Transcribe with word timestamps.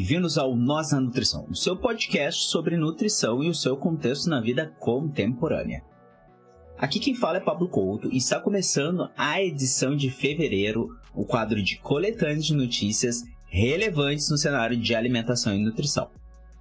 Bem-vindos 0.00 0.38
ao 0.38 0.56
Nós 0.56 0.92
na 0.92 0.98
Nutrição, 0.98 1.46
o 1.50 1.54
seu 1.54 1.76
podcast 1.76 2.48
sobre 2.48 2.74
nutrição 2.74 3.44
e 3.44 3.50
o 3.50 3.54
seu 3.54 3.76
contexto 3.76 4.30
na 4.30 4.40
vida 4.40 4.74
contemporânea. 4.78 5.82
Aqui 6.78 6.98
quem 6.98 7.14
fala 7.14 7.36
é 7.36 7.40
Pablo 7.40 7.68
Couto 7.68 8.08
e 8.10 8.16
está 8.16 8.40
começando 8.40 9.10
a 9.14 9.42
edição 9.42 9.94
de 9.94 10.10
fevereiro, 10.10 10.96
o 11.14 11.26
quadro 11.26 11.62
de 11.62 11.76
coletâneas 11.80 12.46
de 12.46 12.54
notícias 12.54 13.24
relevantes 13.44 14.30
no 14.30 14.38
cenário 14.38 14.74
de 14.74 14.94
alimentação 14.94 15.54
e 15.54 15.62
nutrição. 15.62 16.08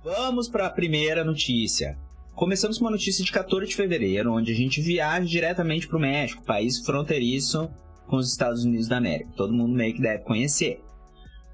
Vamos 0.04 0.50
para 0.50 0.66
a 0.66 0.70
primeira 0.70 1.24
notícia. 1.24 1.98
Começamos 2.36 2.78
com 2.78 2.84
uma 2.84 2.92
notícia 2.92 3.24
de 3.24 3.32
14 3.32 3.68
de 3.68 3.76
fevereiro, 3.76 4.34
onde 4.34 4.52
a 4.52 4.56
gente 4.56 4.82
viaja 4.82 5.26
diretamente 5.26 5.88
para 5.88 5.96
o 5.96 6.02
México, 6.02 6.44
país 6.44 6.80
fronteiriço 6.86 7.70
com 8.06 8.18
os 8.18 8.30
Estados 8.30 8.66
Unidos 8.66 8.90
da 8.90 8.98
América. 8.98 9.32
Todo 9.38 9.54
mundo 9.54 9.74
meio 9.74 9.94
que 9.94 10.02
deve 10.02 10.26
conhecer. 10.26 10.82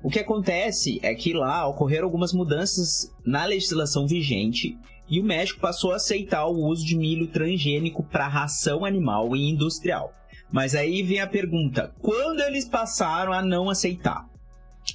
O 0.05 0.09
que 0.11 0.19
acontece 0.19 0.99
é 1.01 1.15
que 1.15 1.33
lá 1.33 1.67
ocorreram 1.67 2.05
algumas 2.05 2.31
mudanças 2.31 3.11
na 3.25 3.43
legislação 3.43 4.05
vigente 4.05 4.77
e 5.09 5.19
o 5.19 5.23
México 5.23 5.59
passou 5.59 5.93
a 5.93 5.95
aceitar 5.95 6.45
o 6.45 6.63
uso 6.63 6.85
de 6.85 6.95
milho 6.95 7.25
transgênico 7.25 8.03
para 8.03 8.27
ração 8.27 8.85
animal 8.85 9.35
e 9.35 9.49
industrial. 9.49 10.13
Mas 10.51 10.75
aí 10.75 11.01
vem 11.01 11.19
a 11.21 11.25
pergunta: 11.25 11.91
quando 12.03 12.41
eles 12.41 12.65
passaram 12.65 13.33
a 13.33 13.41
não 13.41 13.67
aceitar? 13.67 14.29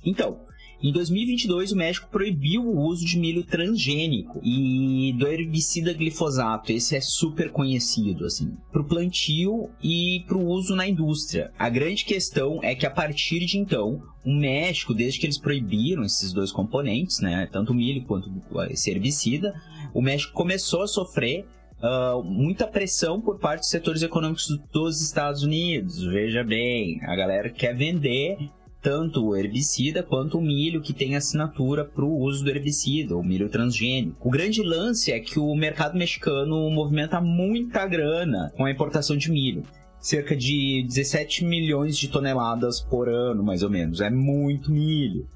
Então, 0.04 0.42
em 0.82 0.92
2022, 0.92 1.72
o 1.72 1.76
México 1.76 2.08
proibiu 2.10 2.62
o 2.62 2.80
uso 2.86 3.04
de 3.04 3.18
milho 3.18 3.44
transgênico 3.44 4.40
e 4.42 5.14
do 5.18 5.26
herbicida 5.26 5.92
glifosato. 5.92 6.72
Esse 6.72 6.96
é 6.96 7.00
super 7.02 7.50
conhecido, 7.50 8.24
assim, 8.24 8.56
para 8.72 8.80
o 8.80 8.86
plantio 8.86 9.68
e 9.82 10.24
para 10.26 10.38
o 10.38 10.46
uso 10.46 10.74
na 10.74 10.88
indústria. 10.88 11.52
A 11.58 11.68
grande 11.68 12.04
questão 12.04 12.60
é 12.62 12.74
que 12.74 12.86
a 12.86 12.90
partir 12.90 13.44
de 13.44 13.58
então, 13.58 14.02
o 14.24 14.32
México, 14.32 14.94
desde 14.94 15.20
que 15.20 15.26
eles 15.26 15.36
proibiram 15.36 16.02
esses 16.02 16.32
dois 16.32 16.50
componentes, 16.50 17.20
né, 17.20 17.46
tanto 17.52 17.72
o 17.72 17.76
milho 17.76 18.02
quanto 18.04 18.30
esse 18.70 18.90
herbicida, 18.90 19.54
o 19.92 20.00
México 20.00 20.32
começou 20.32 20.82
a 20.82 20.86
sofrer 20.86 21.46
Uh, 21.82 22.22
muita 22.22 22.66
pressão 22.66 23.22
por 23.22 23.38
parte 23.38 23.60
dos 23.60 23.70
setores 23.70 24.02
econômicos 24.02 24.48
dos 24.70 25.00
Estados 25.00 25.42
Unidos. 25.42 26.04
Veja 26.04 26.44
bem, 26.44 27.00
a 27.04 27.16
galera 27.16 27.48
quer 27.48 27.74
vender 27.74 28.36
tanto 28.82 29.26
o 29.26 29.36
herbicida 29.36 30.02
quanto 30.02 30.38
o 30.38 30.42
milho 30.42 30.80
que 30.80 30.92
tem 30.92 31.14
assinatura 31.14 31.84
para 31.84 32.04
o 32.04 32.18
uso 32.18 32.44
do 32.44 32.50
herbicida, 32.50 33.16
o 33.16 33.22
milho 33.22 33.48
transgênico. 33.48 34.28
O 34.28 34.30
grande 34.30 34.62
lance 34.62 35.12
é 35.12 35.20
que 35.20 35.38
o 35.38 35.54
mercado 35.54 35.98
mexicano 35.98 36.70
movimenta 36.70 37.20
muita 37.20 37.86
grana 37.86 38.52
com 38.56 38.64
a 38.64 38.70
importação 38.70 39.16
de 39.16 39.30
milho. 39.30 39.62
Cerca 39.98 40.34
de 40.34 40.82
17 40.88 41.44
milhões 41.44 41.96
de 41.98 42.08
toneladas 42.08 42.80
por 42.80 43.08
ano, 43.08 43.42
mais 43.42 43.62
ou 43.62 43.68
menos. 43.68 44.00
É 44.00 44.08
muito 44.08 44.72
milho. 44.72 45.28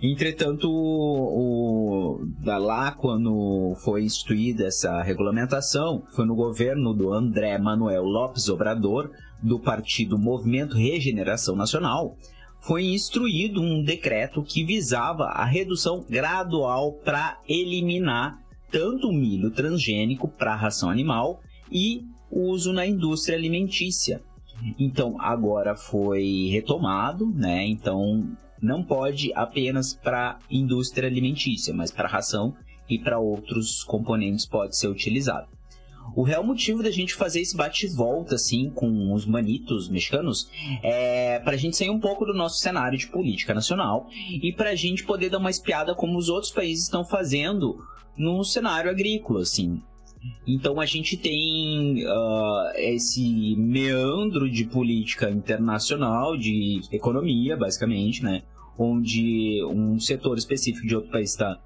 Entretanto, 0.00 0.68
o, 0.70 2.20
lá 2.44 2.92
quando 2.92 3.74
foi 3.82 4.04
instituída 4.04 4.66
essa 4.66 5.02
regulamentação, 5.02 6.04
foi 6.10 6.24
no 6.24 6.36
governo 6.36 6.94
do 6.94 7.12
André 7.12 7.58
Manuel 7.58 8.04
Lopes 8.04 8.48
Obrador, 8.48 9.10
do 9.42 9.58
partido 9.58 10.18
Movimento 10.18 10.76
Regeneração 10.76 11.56
Nacional, 11.56 12.16
foi 12.60 12.84
instruído 12.86 13.60
um 13.60 13.82
decreto 13.82 14.42
que 14.42 14.64
visava 14.64 15.24
a 15.24 15.44
redução 15.44 16.04
gradual 16.08 16.92
para 16.92 17.40
eliminar 17.48 18.38
tanto 18.70 19.08
o 19.08 19.12
milho 19.12 19.50
transgênico 19.50 20.28
para 20.28 20.54
ração 20.54 20.90
animal 20.90 21.40
e 21.70 22.04
o 22.30 22.50
uso 22.50 22.72
na 22.72 22.86
indústria 22.86 23.36
alimentícia. 23.36 24.22
Então 24.78 25.20
agora 25.20 25.74
foi 25.74 26.48
retomado, 26.50 27.26
né? 27.26 27.66
Então 27.66 28.28
não 28.60 28.82
pode 28.82 29.32
apenas 29.34 29.94
para 29.94 30.38
indústria 30.50 31.08
alimentícia, 31.08 31.72
mas 31.72 31.90
para 31.90 32.08
ração 32.08 32.54
e 32.88 32.98
para 32.98 33.18
outros 33.18 33.84
componentes 33.84 34.46
pode 34.46 34.76
ser 34.76 34.88
utilizado. 34.88 35.57
O 36.14 36.22
real 36.22 36.44
motivo 36.44 36.82
da 36.82 36.90
gente 36.90 37.14
fazer 37.14 37.40
esse 37.40 37.56
bate-volta, 37.56 38.34
assim, 38.34 38.70
com 38.70 39.12
os 39.12 39.26
manitos 39.26 39.88
mexicanos, 39.88 40.50
é 40.82 41.38
pra 41.40 41.56
gente 41.56 41.76
sair 41.76 41.90
um 41.90 42.00
pouco 42.00 42.24
do 42.24 42.34
nosso 42.34 42.58
cenário 42.58 42.98
de 42.98 43.06
política 43.06 43.54
nacional 43.54 44.08
e 44.42 44.52
pra 44.52 44.74
gente 44.74 45.04
poder 45.04 45.30
dar 45.30 45.38
uma 45.38 45.50
espiada 45.50 45.94
como 45.94 46.18
os 46.18 46.28
outros 46.28 46.52
países 46.52 46.84
estão 46.84 47.04
fazendo 47.04 47.78
no 48.16 48.42
cenário 48.44 48.90
agrícola, 48.90 49.42
assim. 49.42 49.80
Então 50.46 50.80
a 50.80 50.86
gente 50.86 51.16
tem 51.16 52.04
uh, 52.04 52.72
esse 52.76 53.54
meandro 53.56 54.50
de 54.50 54.64
política 54.64 55.30
internacional, 55.30 56.36
de 56.36 56.80
economia, 56.90 57.56
basicamente, 57.56 58.22
né? 58.22 58.42
Onde 58.76 59.62
um 59.64 59.98
setor 59.98 60.38
específico 60.38 60.86
de 60.86 60.96
outro 60.96 61.10
país 61.10 61.30
está 61.30 61.60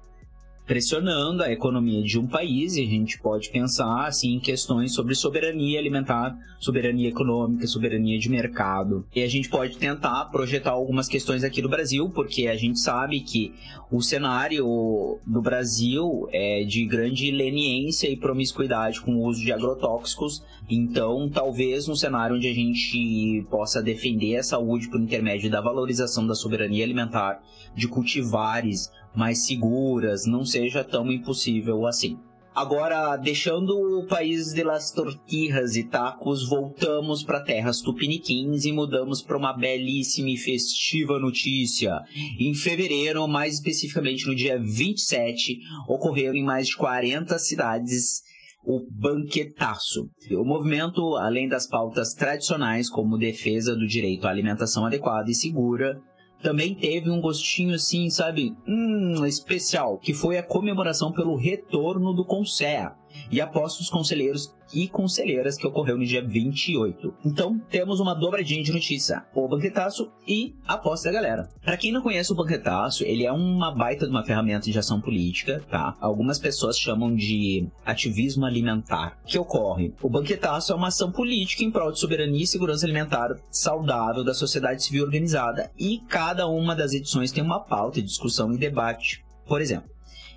pressionando 0.65 1.43
a 1.43 1.51
economia 1.51 2.01
de 2.01 2.17
um 2.17 2.25
país 2.25 2.75
e 2.75 2.81
a 2.81 2.85
gente 2.85 3.19
pode 3.19 3.49
pensar 3.49 4.07
assim 4.07 4.35
em 4.35 4.39
questões 4.39 4.93
sobre 4.93 5.13
soberania 5.13 5.79
alimentar, 5.79 6.37
soberania 6.59 7.09
econômica, 7.09 7.67
soberania 7.67 8.17
de 8.17 8.29
mercado. 8.29 9.05
E 9.13 9.21
a 9.21 9.27
gente 9.27 9.49
pode 9.49 9.77
tentar 9.77 10.25
projetar 10.25 10.71
algumas 10.71 11.07
questões 11.07 11.43
aqui 11.43 11.61
do 11.61 11.69
Brasil, 11.69 12.09
porque 12.09 12.47
a 12.47 12.55
gente 12.55 12.79
sabe 12.79 13.19
que 13.19 13.53
o 13.91 14.01
cenário 14.01 15.19
do 15.25 15.41
Brasil 15.41 16.27
é 16.31 16.63
de 16.63 16.85
grande 16.85 17.29
leniência 17.31 18.09
e 18.09 18.15
promiscuidade 18.15 19.01
com 19.01 19.15
o 19.15 19.25
uso 19.27 19.41
de 19.41 19.51
agrotóxicos. 19.51 20.43
Então, 20.69 21.29
talvez 21.29 21.89
um 21.89 21.95
cenário 21.95 22.37
onde 22.37 22.47
a 22.47 22.53
gente 22.53 23.45
possa 23.49 23.81
defender 23.81 24.37
a 24.37 24.43
saúde 24.43 24.89
por 24.89 24.99
intermédio 24.99 25.51
da 25.51 25.59
valorização 25.59 26.25
da 26.25 26.35
soberania 26.35 26.83
alimentar, 26.83 27.43
de 27.75 27.87
cultivares 27.87 28.89
mais 29.15 29.45
seguras, 29.45 30.25
não 30.25 30.45
seja 30.45 30.83
tão 30.83 31.11
impossível 31.11 31.85
assim. 31.85 32.17
Agora, 32.55 33.17
deixando 33.17 33.71
o 33.71 34.05
país 34.05 34.53
de 34.53 34.63
las 34.63 34.91
tortillas 34.91 35.75
e 35.75 35.83
tacos, 35.83 36.47
voltamos 36.47 37.23
para 37.23 37.41
terras 37.41 37.81
tupiniquins 37.81 38.65
e 38.65 38.71
mudamos 38.71 39.23
para 39.23 39.37
uma 39.37 39.53
belíssima 39.53 40.29
e 40.29 40.37
festiva 40.37 41.17
notícia. 41.17 41.99
Em 42.39 42.53
fevereiro, 42.53 43.27
mais 43.27 43.55
especificamente 43.55 44.27
no 44.27 44.35
dia 44.35 44.59
27, 44.59 45.57
ocorreu 45.87 46.35
em 46.35 46.43
mais 46.43 46.67
de 46.67 46.77
40 46.77 47.39
cidades 47.39 48.21
o 48.63 48.85
banquetaço. 48.87 50.09
O 50.31 50.45
movimento, 50.45 51.15
além 51.17 51.47
das 51.47 51.67
pautas 51.67 52.13
tradicionais 52.13 52.87
como 52.87 53.17
defesa 53.17 53.75
do 53.75 53.87
direito 53.87 54.27
à 54.27 54.29
alimentação 54.29 54.85
adequada 54.85 55.29
e 55.29 55.33
segura, 55.33 55.99
também 56.43 56.75
teve 56.75 57.09
um 57.09 57.21
gostinho 57.21 57.73
assim, 57.73 58.09
sabe, 58.09 58.53
hum, 58.67 59.25
especial, 59.25 59.97
que 59.97 60.13
foi 60.13 60.37
a 60.37 60.43
comemoração 60.43 61.11
pelo 61.11 61.35
retorno 61.35 62.13
do 62.13 62.25
Conselho 62.25 62.91
e 63.31 63.41
apostos 63.41 63.89
conselheiros 63.89 64.53
e 64.73 64.87
conselheiras 64.87 65.55
que 65.55 65.67
ocorreu 65.67 65.97
no 65.97 66.05
dia 66.05 66.25
28. 66.25 67.13
Então, 67.25 67.59
temos 67.69 67.99
uma 67.99 68.13
dobradinha 68.13 68.63
de 68.63 68.71
notícia: 68.71 69.25
o 69.33 69.47
banquetaço 69.47 70.11
e 70.27 70.55
a 70.67 70.73
aposta 70.73 71.09
da 71.09 71.13
galera. 71.13 71.49
Para 71.61 71.77
quem 71.77 71.91
não 71.91 72.01
conhece 72.01 72.31
o 72.31 72.35
banquetaço, 72.35 73.03
ele 73.03 73.25
é 73.25 73.31
uma 73.31 73.73
baita 73.73 74.05
de 74.05 74.11
uma 74.11 74.23
ferramenta 74.23 74.69
de 74.69 74.77
ação 74.77 74.99
política, 74.99 75.63
tá? 75.69 75.95
Algumas 75.99 76.39
pessoas 76.39 76.77
chamam 76.77 77.15
de 77.15 77.67
ativismo 77.85 78.45
alimentar. 78.45 79.17
Que 79.25 79.37
ocorre? 79.37 79.93
O 80.01 80.09
banquetaço 80.09 80.71
é 80.71 80.75
uma 80.75 80.87
ação 80.87 81.11
política 81.11 81.63
em 81.63 81.71
prol 81.71 81.91
de 81.91 81.99
soberania 81.99 82.43
e 82.43 82.47
segurança 82.47 82.85
alimentar 82.85 83.35
saudável 83.51 84.23
da 84.23 84.33
sociedade 84.33 84.83
civil 84.83 85.03
organizada 85.03 85.71
e 85.77 85.99
cada 86.07 86.47
uma 86.47 86.75
das 86.75 86.93
edições 86.93 87.31
tem 87.31 87.43
uma 87.43 87.59
pauta, 87.59 88.01
discussão 88.01 88.51
e 88.53 88.57
debate. 88.57 89.23
Por 89.45 89.61
exemplo, 89.61 89.93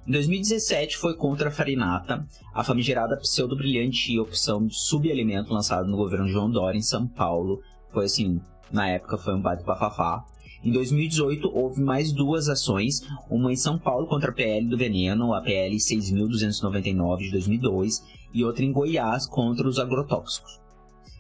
em 0.07 0.13
2017 0.13 0.97
foi 0.97 1.17
contra 1.17 1.49
a 1.49 1.53
farinata, 1.53 2.25
a 2.57 2.65
famigerada 2.65 3.19
pseudo-brilhante 3.19 4.19
opção 4.19 4.67
de 4.67 4.75
subalimento 4.75 5.53
lançada 5.53 5.87
no 5.87 5.95
governo 5.95 6.27
João 6.27 6.51
Dória 6.51 6.79
em 6.79 6.83
São 6.83 7.07
Paulo. 7.07 7.61
Foi 7.93 8.07
assim, 8.07 8.41
na 8.73 8.89
época 8.89 9.19
foi 9.19 9.35
um 9.35 9.43
bate 9.43 9.63
bafafá. 9.63 10.25
Em 10.65 10.73
2018 10.73 11.51
houve 11.55 11.83
mais 11.83 12.13
duas 12.13 12.49
ações, 12.49 13.07
uma 13.29 13.53
em 13.53 13.57
São 13.57 13.79
Paulo 13.79 14.07
contra 14.07 14.31
a 14.31 14.33
PL 14.33 14.67
do 14.69 14.79
veneno, 14.79 15.35
a 15.35 15.43
PL 15.43 15.77
6.299 15.77 17.19
de 17.19 17.31
2002, 17.33 18.03
e 18.33 18.43
outra 18.43 18.65
em 18.65 18.73
Goiás 18.73 19.27
contra 19.27 19.69
os 19.69 19.79
agrotóxicos. 19.79 20.59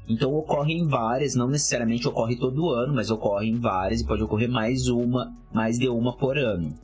Então 0.08 0.32
ocorre 0.34 0.72
em 0.72 0.86
várias, 0.86 1.34
não 1.34 1.48
necessariamente 1.48 2.08
ocorre 2.08 2.36
todo 2.36 2.70
ano, 2.70 2.94
mas 2.94 3.10
ocorre 3.10 3.46
em 3.46 3.58
várias 3.58 4.00
e 4.00 4.06
pode 4.06 4.22
ocorrer 4.22 4.48
mais 4.48 4.88
uma, 4.88 5.30
mais 5.52 5.78
de 5.78 5.86
uma 5.86 6.16
por 6.16 6.38
ano. 6.38 6.74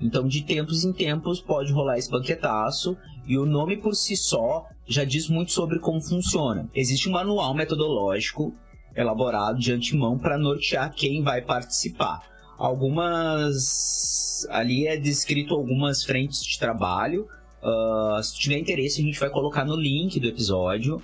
Então, 0.00 0.26
de 0.26 0.42
tempos 0.42 0.84
em 0.84 0.92
tempos, 0.92 1.40
pode 1.40 1.72
rolar 1.72 1.98
esse 1.98 2.10
banquetaço, 2.10 2.96
e 3.26 3.38
o 3.38 3.46
nome 3.46 3.76
por 3.76 3.94
si 3.94 4.16
só 4.16 4.66
já 4.86 5.04
diz 5.04 5.28
muito 5.28 5.52
sobre 5.52 5.78
como 5.78 6.00
funciona. 6.00 6.68
Existe 6.74 7.08
um 7.08 7.12
manual 7.12 7.54
metodológico 7.54 8.54
elaborado 8.94 9.58
de 9.58 9.72
antemão 9.72 10.18
para 10.18 10.38
nortear 10.38 10.92
quem 10.94 11.22
vai 11.22 11.40
participar. 11.42 12.22
Algumas. 12.58 14.46
Ali 14.50 14.86
é 14.86 14.96
descrito 14.96 15.54
algumas 15.54 16.04
frentes 16.04 16.44
de 16.44 16.58
trabalho. 16.58 17.26
Uh, 17.62 18.22
se 18.22 18.38
tiver 18.38 18.58
interesse, 18.58 19.00
a 19.00 19.04
gente 19.04 19.18
vai 19.18 19.30
colocar 19.30 19.64
no 19.64 19.74
link 19.74 20.20
do 20.20 20.28
episódio. 20.28 21.02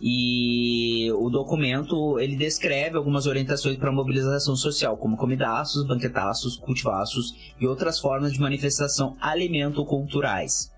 E 0.00 1.12
o 1.12 1.28
documento 1.28 2.18
ele 2.18 2.34
descreve 2.34 2.96
algumas 2.96 3.26
orientações 3.26 3.76
para 3.76 3.92
mobilização 3.92 4.56
social, 4.56 4.96
como 4.96 5.16
comidaços, 5.16 5.86
banquetaços, 5.86 6.56
cultivaços 6.56 7.54
e 7.60 7.66
outras 7.66 7.98
formas 7.98 8.32
de 8.32 8.40
manifestação 8.40 9.16
alimento-culturais. 9.20 10.72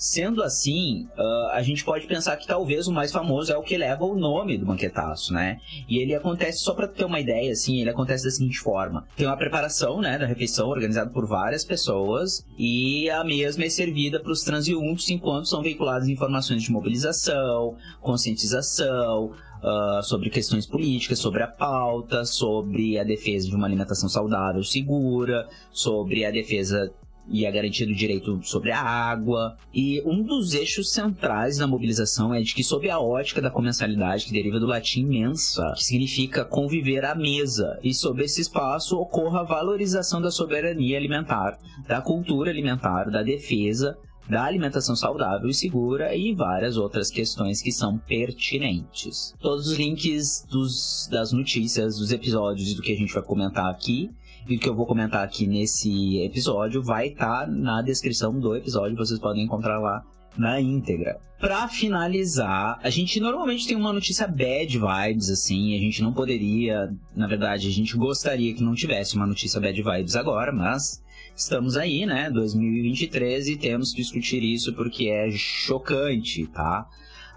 Sendo 0.00 0.42
assim, 0.42 1.06
uh, 1.18 1.48
a 1.52 1.60
gente 1.60 1.84
pode 1.84 2.06
pensar 2.06 2.34
que 2.38 2.46
talvez 2.46 2.88
o 2.88 2.92
mais 2.92 3.12
famoso 3.12 3.52
é 3.52 3.56
o 3.58 3.62
que 3.62 3.76
leva 3.76 4.02
o 4.02 4.18
nome 4.18 4.56
do 4.56 4.64
banquetaço, 4.64 5.30
né? 5.30 5.60
E 5.86 5.98
ele 5.98 6.14
acontece, 6.14 6.60
só 6.60 6.72
para 6.72 6.88
ter 6.88 7.04
uma 7.04 7.20
ideia, 7.20 7.52
assim, 7.52 7.82
ele 7.82 7.90
acontece 7.90 8.24
da 8.24 8.30
seguinte 8.30 8.58
forma. 8.60 9.06
Tem 9.14 9.26
uma 9.26 9.36
preparação, 9.36 10.00
né, 10.00 10.18
da 10.18 10.24
refeição 10.24 10.70
organizada 10.70 11.10
por 11.10 11.26
várias 11.26 11.66
pessoas 11.66 12.46
e 12.58 13.10
a 13.10 13.22
mesma 13.22 13.64
é 13.64 13.68
servida 13.68 14.18
para 14.18 14.32
os 14.32 14.42
transeuntes 14.42 15.10
enquanto 15.10 15.48
são 15.48 15.60
veiculadas 15.60 16.08
informações 16.08 16.62
de 16.62 16.72
mobilização, 16.72 17.76
conscientização, 18.00 19.32
Uh, 19.60 20.02
sobre 20.02 20.30
questões 20.30 20.64
políticas, 20.66 21.18
sobre 21.18 21.42
a 21.42 21.46
pauta, 21.46 22.24
sobre 22.24 22.98
a 22.98 23.04
defesa 23.04 23.46
de 23.46 23.54
uma 23.54 23.66
alimentação 23.66 24.08
saudável, 24.08 24.64
segura, 24.64 25.46
sobre 25.70 26.24
a 26.24 26.30
defesa 26.30 26.90
e 27.30 27.46
a 27.46 27.50
garantia 27.50 27.86
do 27.86 27.94
direito 27.94 28.40
sobre 28.42 28.72
a 28.72 28.80
água. 28.80 29.56
E 29.72 30.02
um 30.04 30.22
dos 30.22 30.52
eixos 30.54 30.92
centrais 30.92 31.58
da 31.58 31.66
mobilização 31.66 32.34
é 32.34 32.42
de 32.42 32.54
que, 32.54 32.64
sob 32.64 32.90
a 32.90 32.98
ótica 32.98 33.40
da 33.40 33.50
comensalidade, 33.50 34.26
que 34.26 34.32
deriva 34.32 34.58
do 34.58 34.66
latim 34.66 35.06
mensa, 35.06 35.72
que 35.76 35.84
significa 35.84 36.44
conviver 36.44 37.04
à 37.04 37.14
mesa, 37.14 37.78
e 37.82 37.94
sob 37.94 38.22
esse 38.22 38.40
espaço 38.40 38.98
ocorra 38.98 39.40
a 39.40 39.44
valorização 39.44 40.20
da 40.20 40.30
soberania 40.30 40.98
alimentar, 40.98 41.58
da 41.86 42.00
cultura 42.00 42.50
alimentar, 42.50 43.10
da 43.10 43.22
defesa 43.22 43.96
da 44.30 44.44
alimentação 44.44 44.94
saudável 44.94 45.50
e 45.50 45.54
segura 45.54 46.14
e 46.14 46.32
várias 46.32 46.76
outras 46.76 47.10
questões 47.10 47.60
que 47.60 47.72
são 47.72 47.98
pertinentes. 47.98 49.34
Todos 49.40 49.66
os 49.66 49.76
links 49.76 50.46
dos, 50.48 51.08
das 51.10 51.32
notícias, 51.32 51.98
dos 51.98 52.12
episódios 52.12 52.70
e 52.70 52.76
do 52.76 52.82
que 52.82 52.92
a 52.92 52.96
gente 52.96 53.12
vai 53.12 53.24
comentar 53.24 53.68
aqui 53.68 54.08
que 54.46 54.68
eu 54.68 54.74
vou 54.74 54.86
comentar 54.86 55.24
aqui 55.24 55.46
nesse 55.46 56.18
episódio 56.18 56.82
vai 56.82 57.08
estar 57.08 57.46
tá 57.46 57.46
na 57.46 57.82
descrição 57.82 58.38
do 58.38 58.56
episódio, 58.56 58.96
vocês 58.96 59.18
podem 59.18 59.44
encontrar 59.44 59.78
lá 59.78 60.04
na 60.36 60.60
íntegra. 60.60 61.18
Para 61.38 61.68
finalizar, 61.68 62.78
a 62.82 62.90
gente 62.90 63.18
normalmente 63.18 63.66
tem 63.66 63.76
uma 63.76 63.92
notícia 63.92 64.26
bad 64.26 64.78
vibes 64.78 65.30
assim, 65.30 65.74
a 65.74 65.78
gente 65.78 66.02
não 66.02 66.12
poderia, 66.12 66.94
na 67.16 67.26
verdade, 67.26 67.66
a 67.66 67.70
gente 67.70 67.96
gostaria 67.96 68.54
que 68.54 68.62
não 68.62 68.74
tivesse 68.74 69.16
uma 69.16 69.26
notícia 69.26 69.60
bad 69.60 69.82
vibes 69.82 70.16
agora, 70.16 70.52
mas 70.52 71.02
estamos 71.34 71.76
aí, 71.76 72.04
né, 72.04 72.30
2023 72.30 73.48
e 73.48 73.56
temos 73.56 73.92
que 73.92 74.02
discutir 74.02 74.42
isso 74.42 74.74
porque 74.74 75.08
é 75.08 75.30
chocante, 75.32 76.46
tá? 76.48 76.86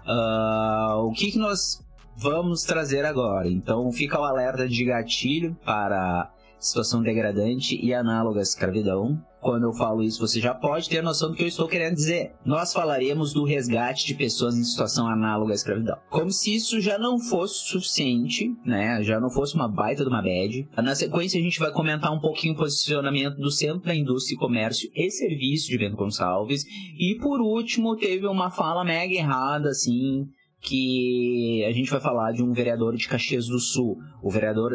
Uh, 0.06 1.06
o 1.06 1.12
que, 1.12 1.32
que 1.32 1.38
nós 1.38 1.82
vamos 2.14 2.62
trazer 2.62 3.04
agora? 3.06 3.48
Então 3.48 3.90
fica 3.90 4.20
o 4.20 4.24
alerta 4.24 4.68
de 4.68 4.84
gatilho 4.84 5.56
para 5.64 6.30
situação 6.64 7.02
degradante 7.02 7.78
e 7.80 7.92
análoga 7.92 8.40
à 8.40 8.42
escravidão. 8.42 9.20
Quando 9.40 9.64
eu 9.64 9.74
falo 9.74 10.02
isso, 10.02 10.26
você 10.26 10.40
já 10.40 10.54
pode 10.54 10.88
ter 10.88 11.02
noção 11.02 11.30
do 11.30 11.36
que 11.36 11.42
eu 11.42 11.48
estou 11.48 11.68
querendo 11.68 11.94
dizer. 11.94 12.32
Nós 12.46 12.72
falaremos 12.72 13.34
do 13.34 13.44
resgate 13.44 14.06
de 14.06 14.14
pessoas 14.14 14.56
em 14.56 14.64
situação 14.64 15.06
análoga 15.06 15.52
à 15.52 15.54
escravidão. 15.54 15.98
Como 16.08 16.30
se 16.30 16.54
isso 16.54 16.80
já 16.80 16.98
não 16.98 17.18
fosse 17.18 17.66
suficiente, 17.66 18.50
né? 18.64 19.02
Já 19.02 19.20
não 19.20 19.28
fosse 19.28 19.54
uma 19.54 19.68
baita 19.68 20.02
de 20.02 20.08
uma 20.08 20.22
bad. 20.22 20.66
Na 20.78 20.94
sequência, 20.94 21.38
a 21.38 21.42
gente 21.42 21.58
vai 21.58 21.70
comentar 21.70 22.10
um 22.10 22.20
pouquinho 22.20 22.54
o 22.54 22.56
posicionamento 22.56 23.36
do 23.36 23.50
Centro 23.50 23.82
da 23.82 23.94
Indústria, 23.94 24.38
Comércio 24.38 24.90
e 24.94 25.10
Serviço 25.10 25.68
de 25.68 25.76
Bento 25.76 25.96
Gonçalves. 25.96 26.64
E 26.98 27.18
por 27.20 27.38
último, 27.42 27.96
teve 27.96 28.26
uma 28.26 28.50
fala 28.50 28.82
mega 28.82 29.12
errada, 29.12 29.68
assim, 29.68 30.24
que 30.62 31.62
a 31.68 31.72
gente 31.72 31.90
vai 31.90 32.00
falar 32.00 32.32
de 32.32 32.42
um 32.42 32.52
vereador 32.52 32.96
de 32.96 33.06
Caxias 33.06 33.46
do 33.46 33.58
Sul, 33.58 33.98
o 34.22 34.30
vereador 34.30 34.72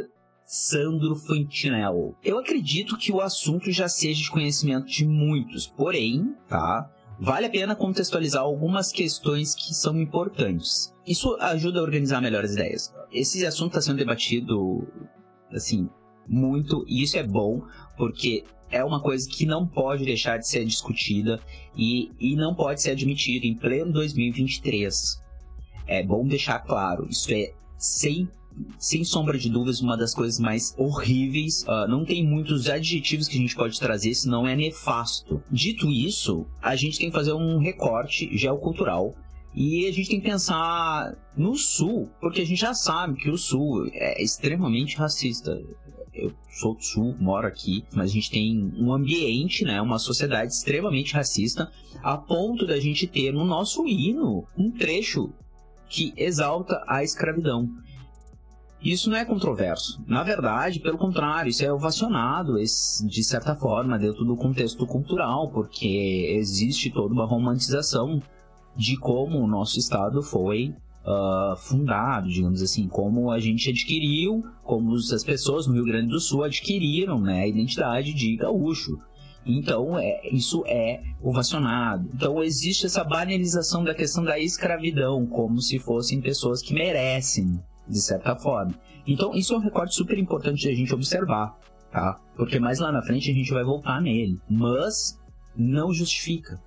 Sandro 0.51 1.15
Fantinel. 1.15 2.15
Eu 2.23 2.39
acredito 2.39 2.97
que 2.97 3.11
o 3.11 3.21
assunto 3.21 3.71
já 3.71 3.87
seja 3.87 4.23
de 4.23 4.31
conhecimento 4.31 4.87
de 4.87 5.05
muitos, 5.05 5.67
porém, 5.67 6.33
tá? 6.47 6.89
Vale 7.19 7.45
a 7.45 7.49
pena 7.51 7.75
contextualizar 7.75 8.41
algumas 8.41 8.91
questões 8.91 9.53
que 9.53 9.75
são 9.75 10.01
importantes. 10.01 10.91
Isso 11.05 11.37
ajuda 11.39 11.79
a 11.79 11.83
organizar 11.83 12.19
melhor 12.19 12.43
as 12.43 12.53
ideias. 12.53 12.91
Esse 13.11 13.45
assunto 13.45 13.77
está 13.77 13.81
sendo 13.81 13.97
debatido, 13.97 14.87
assim, 15.53 15.87
muito, 16.27 16.83
e 16.87 17.03
isso 17.03 17.15
é 17.15 17.21
bom, 17.23 17.61
porque 17.95 18.43
é 18.71 18.83
uma 18.83 19.03
coisa 19.03 19.29
que 19.29 19.45
não 19.45 19.67
pode 19.67 20.03
deixar 20.03 20.37
de 20.37 20.47
ser 20.47 20.65
discutida 20.65 21.39
e, 21.77 22.09
e 22.19 22.35
não 22.35 22.55
pode 22.55 22.81
ser 22.81 22.89
admitido 22.89 23.45
em 23.45 23.53
pleno 23.53 23.91
2023. 23.91 25.21
É 25.85 26.01
bom 26.01 26.25
deixar 26.25 26.57
claro, 26.57 27.07
isso 27.07 27.31
é 27.31 27.53
sem 27.77 28.27
sem 28.77 29.03
sombra 29.03 29.37
de 29.37 29.49
dúvidas, 29.49 29.81
uma 29.81 29.97
das 29.97 30.13
coisas 30.13 30.39
mais 30.39 30.73
horríveis. 30.77 31.63
Uh, 31.63 31.87
não 31.87 32.05
tem 32.05 32.25
muitos 32.25 32.69
adjetivos 32.69 33.27
que 33.27 33.37
a 33.37 33.41
gente 33.41 33.55
pode 33.55 33.79
trazer, 33.79 34.13
senão 34.13 34.47
é 34.47 34.55
nefasto. 34.55 35.41
Dito 35.51 35.89
isso, 35.89 36.45
a 36.61 36.75
gente 36.75 36.97
tem 36.97 37.09
que 37.09 37.15
fazer 37.15 37.33
um 37.33 37.57
recorte 37.57 38.29
geocultural 38.37 39.15
e 39.53 39.87
a 39.87 39.91
gente 39.91 40.09
tem 40.09 40.19
que 40.21 40.27
pensar 40.27 41.15
no 41.35 41.55
Sul, 41.55 42.09
porque 42.21 42.41
a 42.41 42.45
gente 42.45 42.59
já 42.59 42.73
sabe 42.73 43.17
que 43.17 43.29
o 43.29 43.37
Sul 43.37 43.89
é 43.93 44.21
extremamente 44.21 44.95
racista. 44.95 45.61
Eu 46.13 46.33
sou 46.51 46.75
do 46.75 46.83
Sul, 46.83 47.15
moro 47.19 47.47
aqui, 47.47 47.83
mas 47.93 48.11
a 48.11 48.13
gente 48.13 48.29
tem 48.29 48.71
um 48.77 48.91
ambiente, 48.93 49.63
né, 49.63 49.81
uma 49.81 49.99
sociedade 49.99 50.53
extremamente 50.53 51.13
racista, 51.13 51.71
a 52.03 52.17
ponto 52.17 52.65
da 52.65 52.79
gente 52.79 53.07
ter 53.07 53.31
no 53.31 53.45
nosso 53.45 53.87
hino 53.87 54.45
um 54.57 54.69
trecho 54.69 55.33
que 55.87 56.13
exalta 56.15 56.83
a 56.87 57.03
escravidão. 57.03 57.69
Isso 58.81 59.09
não 59.09 59.17
é 59.17 59.25
controverso. 59.25 60.01
Na 60.07 60.23
verdade, 60.23 60.79
pelo 60.79 60.97
contrário, 60.97 61.49
isso 61.49 61.65
é 61.65 61.71
ovacionado, 61.71 62.55
de 62.55 63.23
certa 63.23 63.53
forma, 63.53 63.99
dentro 63.99 64.23
do 64.23 64.37
contexto 64.37 64.85
cultural, 64.87 65.49
porque 65.49 66.33
existe 66.37 66.89
toda 66.89 67.13
uma 67.13 67.25
romantização 67.25 68.21
de 68.75 68.95
como 68.97 69.39
o 69.39 69.47
nosso 69.47 69.77
Estado 69.77 70.21
foi 70.23 70.73
uh, 71.03 71.57
fundado, 71.57 72.29
digamos 72.29 72.61
assim, 72.61 72.87
como 72.87 73.29
a 73.31 73.39
gente 73.39 73.69
adquiriu, 73.69 74.45
como 74.63 74.95
as 74.95 75.23
pessoas 75.25 75.67
no 75.67 75.73
Rio 75.73 75.85
Grande 75.85 76.07
do 76.07 76.19
Sul 76.19 76.45
adquiriram 76.45 77.19
né, 77.19 77.41
a 77.41 77.47
identidade 77.47 78.13
de 78.13 78.37
gaúcho. 78.37 78.97
Então, 79.45 79.97
é, 79.97 80.21
isso 80.31 80.63
é 80.65 81.01
ovacionado. 81.21 82.09
Então, 82.13 82.41
existe 82.41 82.85
essa 82.85 83.03
banalização 83.03 83.83
da 83.83 83.93
questão 83.93 84.23
da 84.23 84.39
escravidão, 84.39 85.25
como 85.25 85.61
se 85.61 85.79
fossem 85.79 86.21
pessoas 86.21 86.61
que 86.61 86.73
merecem 86.73 87.59
de 87.89 88.01
certa 88.01 88.35
forma. 88.35 88.73
Então, 89.07 89.33
isso 89.33 89.53
é 89.53 89.57
um 89.57 89.61
recorte 89.61 89.95
super 89.95 90.17
importante 90.17 90.61
de 90.61 90.69
a 90.69 90.75
gente 90.75 90.93
observar, 90.93 91.57
tá? 91.91 92.19
Porque 92.35 92.59
mais 92.59 92.79
lá 92.79 92.91
na 92.91 93.01
frente 93.01 93.31
a 93.31 93.33
gente 93.33 93.51
vai 93.51 93.63
voltar 93.63 93.99
nele. 94.01 94.39
Mas 94.49 95.19
não 95.55 95.91
justifica 95.91 96.61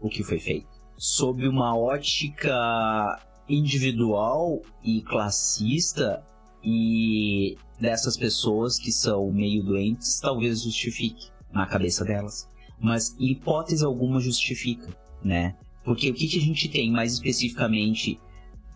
o 0.00 0.08
que 0.08 0.24
foi 0.24 0.38
feito. 0.38 0.66
Sob 0.96 1.46
uma 1.46 1.76
ótica 1.76 3.20
individual 3.48 4.60
e 4.82 5.02
classista 5.02 6.24
e 6.64 7.56
dessas 7.78 8.16
pessoas 8.16 8.78
que 8.78 8.90
são 8.90 9.30
meio 9.30 9.62
doentes, 9.62 10.18
talvez 10.20 10.62
justifique 10.62 11.28
na 11.52 11.66
cabeça 11.66 12.04
delas. 12.04 12.48
Mas 12.80 13.14
em 13.18 13.30
hipótese 13.30 13.84
alguma 13.84 14.20
justifica, 14.20 14.88
né? 15.22 15.54
Porque 15.84 16.10
o 16.10 16.14
que, 16.14 16.26
que 16.26 16.38
a 16.38 16.42
gente 16.42 16.68
tem 16.68 16.90
mais 16.90 17.12
especificamente 17.12 18.18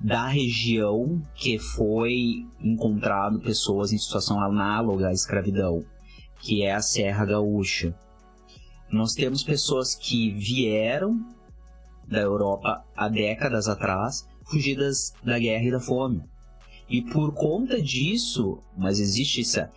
da 0.01 0.27
região 0.27 1.23
que 1.35 1.59
foi 1.59 2.47
encontrado 2.59 3.41
pessoas 3.41 3.93
em 3.93 3.99
situação 3.99 4.43
análoga 4.43 5.09
à 5.09 5.13
escravidão, 5.13 5.85
que 6.41 6.63
é 6.63 6.73
a 6.73 6.81
Serra 6.81 7.27
Gaúcha. 7.27 7.95
Nós 8.91 9.13
temos 9.13 9.43
pessoas 9.43 9.95
que 9.95 10.31
vieram 10.31 11.21
da 12.09 12.19
Europa 12.19 12.83
há 12.97 13.09
décadas 13.09 13.69
atrás, 13.69 14.27
fugidas 14.45 15.13
da 15.23 15.39
guerra 15.39 15.65
e 15.65 15.71
da 15.71 15.81
fome. 15.81 16.23
E 16.89 17.03
por 17.03 17.33
conta 17.35 17.81
disso, 17.81 18.59
mas 18.77 18.99
existe 18.99 19.43
esse, 19.43 19.69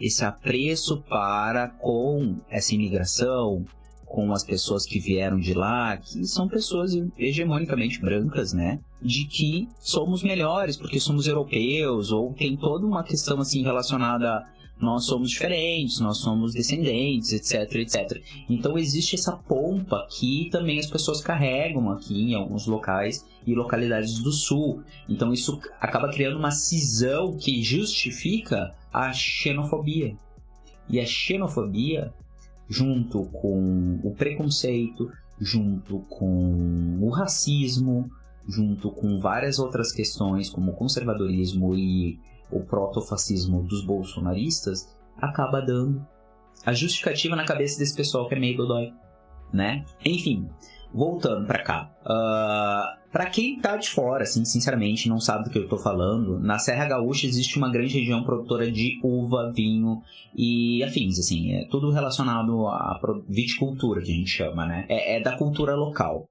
esse 0.00 0.24
apreço 0.24 1.02
para 1.02 1.68
com 1.68 2.36
essa 2.48 2.74
imigração, 2.74 3.66
com 4.14 4.32
as 4.32 4.44
pessoas 4.44 4.86
que 4.86 5.00
vieram 5.00 5.40
de 5.40 5.52
lá, 5.54 5.96
que 5.96 6.24
são 6.24 6.46
pessoas 6.46 6.92
hegemonicamente 7.18 8.00
brancas, 8.00 8.52
né? 8.52 8.78
De 9.02 9.24
que 9.24 9.68
somos 9.80 10.22
melhores 10.22 10.76
porque 10.76 11.00
somos 11.00 11.26
europeus, 11.26 12.12
ou 12.12 12.32
tem 12.32 12.56
toda 12.56 12.86
uma 12.86 13.02
questão 13.02 13.40
assim 13.40 13.64
relacionada 13.64 14.46
nós 14.80 15.04
somos 15.04 15.30
diferentes, 15.30 15.98
nós 15.98 16.18
somos 16.18 16.52
descendentes, 16.52 17.32
etc, 17.32 17.74
etc. 17.76 18.22
Então 18.48 18.78
existe 18.78 19.16
essa 19.16 19.32
pompa 19.32 20.06
que 20.10 20.48
também 20.50 20.78
as 20.78 20.86
pessoas 20.86 21.20
carregam 21.20 21.90
aqui 21.90 22.30
em 22.30 22.34
alguns 22.34 22.66
locais 22.66 23.24
e 23.44 23.54
localidades 23.54 24.20
do 24.20 24.30
sul. 24.30 24.82
Então 25.08 25.32
isso 25.32 25.60
acaba 25.80 26.08
criando 26.08 26.38
uma 26.38 26.50
cisão 26.50 27.36
que 27.36 27.62
justifica 27.62 28.74
a 28.92 29.12
xenofobia. 29.12 30.16
E 30.88 31.00
a 31.00 31.06
xenofobia, 31.06 32.12
junto 32.74 33.26
com 33.26 34.00
o 34.02 34.12
preconceito, 34.16 35.08
junto 35.40 36.00
com 36.08 36.98
o 37.00 37.08
racismo, 37.08 38.10
junto 38.48 38.90
com 38.90 39.20
várias 39.20 39.60
outras 39.60 39.92
questões 39.92 40.50
como 40.50 40.72
o 40.72 40.74
conservadorismo 40.74 41.76
e 41.76 42.18
o 42.50 42.60
protofascismo 42.60 43.62
dos 43.62 43.86
bolsonaristas, 43.86 44.92
acaba 45.16 45.60
dando 45.60 46.04
a 46.66 46.72
justificativa 46.72 47.36
na 47.36 47.44
cabeça 47.44 47.78
desse 47.78 47.94
pessoal 47.94 48.28
que 48.28 48.34
é 48.34 48.40
meio 48.40 48.56
dodói, 48.56 48.92
né? 49.52 49.84
Enfim, 50.04 50.48
voltando 50.94 51.46
para 51.46 51.62
cá. 51.62 51.90
Uh, 52.04 53.04
para 53.10 53.26
quem 53.26 53.60
tá 53.60 53.76
de 53.76 53.90
fora, 53.90 54.22
assim, 54.22 54.44
sinceramente, 54.44 55.08
não 55.08 55.20
sabe 55.20 55.44
do 55.44 55.50
que 55.50 55.58
eu 55.58 55.68
tô 55.68 55.76
falando, 55.76 56.38
na 56.38 56.58
Serra 56.58 56.86
Gaúcha 56.86 57.26
existe 57.26 57.58
uma 57.58 57.70
grande 57.70 57.98
região 57.98 58.22
produtora 58.22 58.70
de 58.70 59.00
uva, 59.02 59.52
vinho 59.54 60.00
e 60.36 60.82
afins, 60.84 61.18
assim, 61.18 61.52
é 61.52 61.64
tudo 61.68 61.90
relacionado 61.90 62.66
à 62.68 63.00
viticultura, 63.28 64.00
que 64.00 64.12
a 64.12 64.14
gente 64.14 64.30
chama, 64.30 64.64
né? 64.66 64.86
É, 64.88 65.16
é 65.16 65.20
da 65.20 65.36
cultura 65.36 65.74
local. 65.74 66.28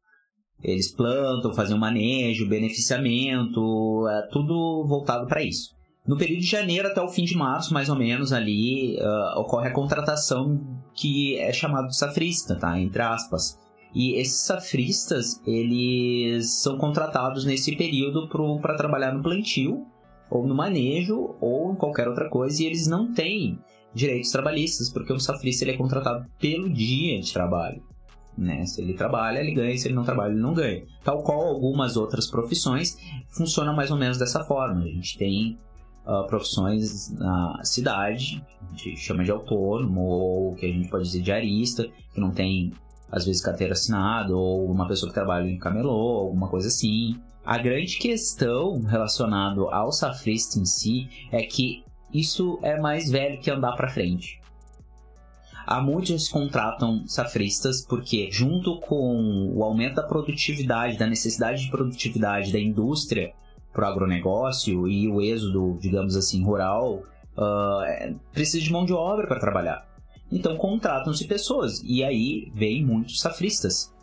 Eles 0.61 0.89
plantam, 0.93 1.53
fazem 1.53 1.75
o 1.75 1.79
manejo, 1.79 2.47
beneficiamento, 2.47 4.07
é 4.07 4.27
tudo 4.31 4.85
voltado 4.87 5.27
para 5.27 5.43
isso. 5.43 5.73
No 6.07 6.17
período 6.17 6.41
de 6.41 6.47
janeiro 6.47 6.87
até 6.87 7.01
o 7.01 7.07
fim 7.07 7.23
de 7.23 7.35
março, 7.35 7.73
mais 7.73 7.89
ou 7.89 7.95
menos, 7.95 8.33
ali, 8.33 8.97
uh, 8.97 9.39
ocorre 9.39 9.69
a 9.69 9.73
contratação 9.73 10.61
que 10.93 11.37
é 11.37 11.51
chamado 11.51 11.87
de 11.87 11.97
safrista, 11.97 12.55
tá? 12.55 12.77
Entre 12.77 13.01
aspas. 13.01 13.62
E 13.93 14.15
esses 14.15 14.45
safristas, 14.45 15.41
eles 15.45 16.51
são 16.61 16.77
contratados 16.77 17.45
nesse 17.45 17.75
período 17.75 18.27
para 18.59 18.75
trabalhar 18.75 19.13
no 19.13 19.21
plantio, 19.21 19.85
ou 20.29 20.47
no 20.47 20.55
manejo, 20.55 21.35
ou 21.39 21.71
em 21.71 21.75
qualquer 21.75 22.07
outra 22.07 22.27
coisa, 22.29 22.63
e 22.63 22.65
eles 22.65 22.87
não 22.87 23.13
têm 23.13 23.59
direitos 23.93 24.31
trabalhistas, 24.31 24.89
porque 24.89 25.13
o 25.13 25.19
safrista 25.19 25.63
ele 25.63 25.71
é 25.71 25.77
contratado 25.77 26.25
pelo 26.39 26.69
dia 26.69 27.19
de 27.19 27.31
trabalho. 27.31 27.83
Né? 28.37 28.65
Se 28.65 28.81
ele 28.81 28.95
trabalha, 28.95 29.39
ele 29.39 29.53
ganha, 29.53 29.77
se 29.77 29.87
ele 29.87 29.95
não 29.95 30.03
trabalha, 30.03 30.31
ele 30.31 30.41
não 30.41 30.53
ganha. 30.53 30.83
Tal 31.03 31.21
qual 31.21 31.41
algumas 31.41 31.95
outras 31.95 32.27
profissões, 32.27 32.97
funciona 33.29 33.71
mais 33.71 33.91
ou 33.91 33.97
menos 33.97 34.17
dessa 34.17 34.43
forma. 34.43 34.81
A 34.81 34.87
gente 34.87 35.17
tem 35.17 35.57
uh, 36.05 36.25
profissões 36.27 37.11
na 37.11 37.63
cidade, 37.63 38.43
a 38.61 38.75
gente 38.75 38.97
chama 38.97 39.23
de 39.23 39.31
autônomo, 39.31 40.01
ou 40.01 40.55
que 40.55 40.65
a 40.65 40.69
gente 40.69 40.89
pode 40.89 41.03
dizer 41.03 41.21
diarista, 41.21 41.87
que 42.13 42.19
não 42.19 42.31
tem, 42.31 42.71
às 43.13 43.25
vezes, 43.25 43.43
carteira 43.43 43.73
assinada, 43.73 44.35
ou 44.35 44.65
uma 44.71 44.87
pessoa 44.87 45.07
que 45.07 45.13
trabalha 45.13 45.47
em 45.47 45.59
camelô, 45.59 46.17
alguma 46.17 46.47
coisa 46.47 46.67
assim. 46.67 47.15
A 47.45 47.59
grande 47.59 47.97
questão 47.97 48.81
relacionada 48.81 49.61
ao 49.71 49.91
safrista 49.91 50.57
em 50.57 50.65
si 50.65 51.07
é 51.31 51.43
que 51.43 51.83
isso 52.11 52.57
é 52.63 52.79
mais 52.79 53.11
velho 53.11 53.39
que 53.39 53.51
andar 53.51 53.75
para 53.75 53.91
frente. 53.91 54.41
Há 55.67 55.79
muitos 55.79 56.27
que 56.27 56.33
contratam 56.33 57.07
safristas 57.07 57.85
porque, 57.85 58.29
junto 58.31 58.79
com 58.79 59.53
o 59.55 59.63
aumento 59.63 59.95
da 59.95 60.03
produtividade, 60.03 60.97
da 60.97 61.05
necessidade 61.05 61.63
de 61.63 61.69
produtividade 61.69 62.51
da 62.51 62.59
indústria, 62.59 63.31
para 63.71 63.87
o 63.87 63.91
agronegócio 63.91 64.87
e 64.87 65.07
o 65.07 65.21
êxodo, 65.21 65.77
digamos 65.79 66.15
assim, 66.15 66.43
rural, 66.43 67.03
uh, 67.37 68.19
precisa 68.31 68.63
de 68.63 68.71
mão 68.71 68.85
de 68.85 68.93
obra 68.93 69.27
para 69.27 69.39
trabalhar. 69.39 69.92
Então 70.33 70.57
contratam-se 70.57 71.27
pessoas 71.27 71.81
e 71.83 72.03
aí 72.03 72.51
vem 72.55 72.83
muitos 72.83 73.19
safristas. 73.19 73.93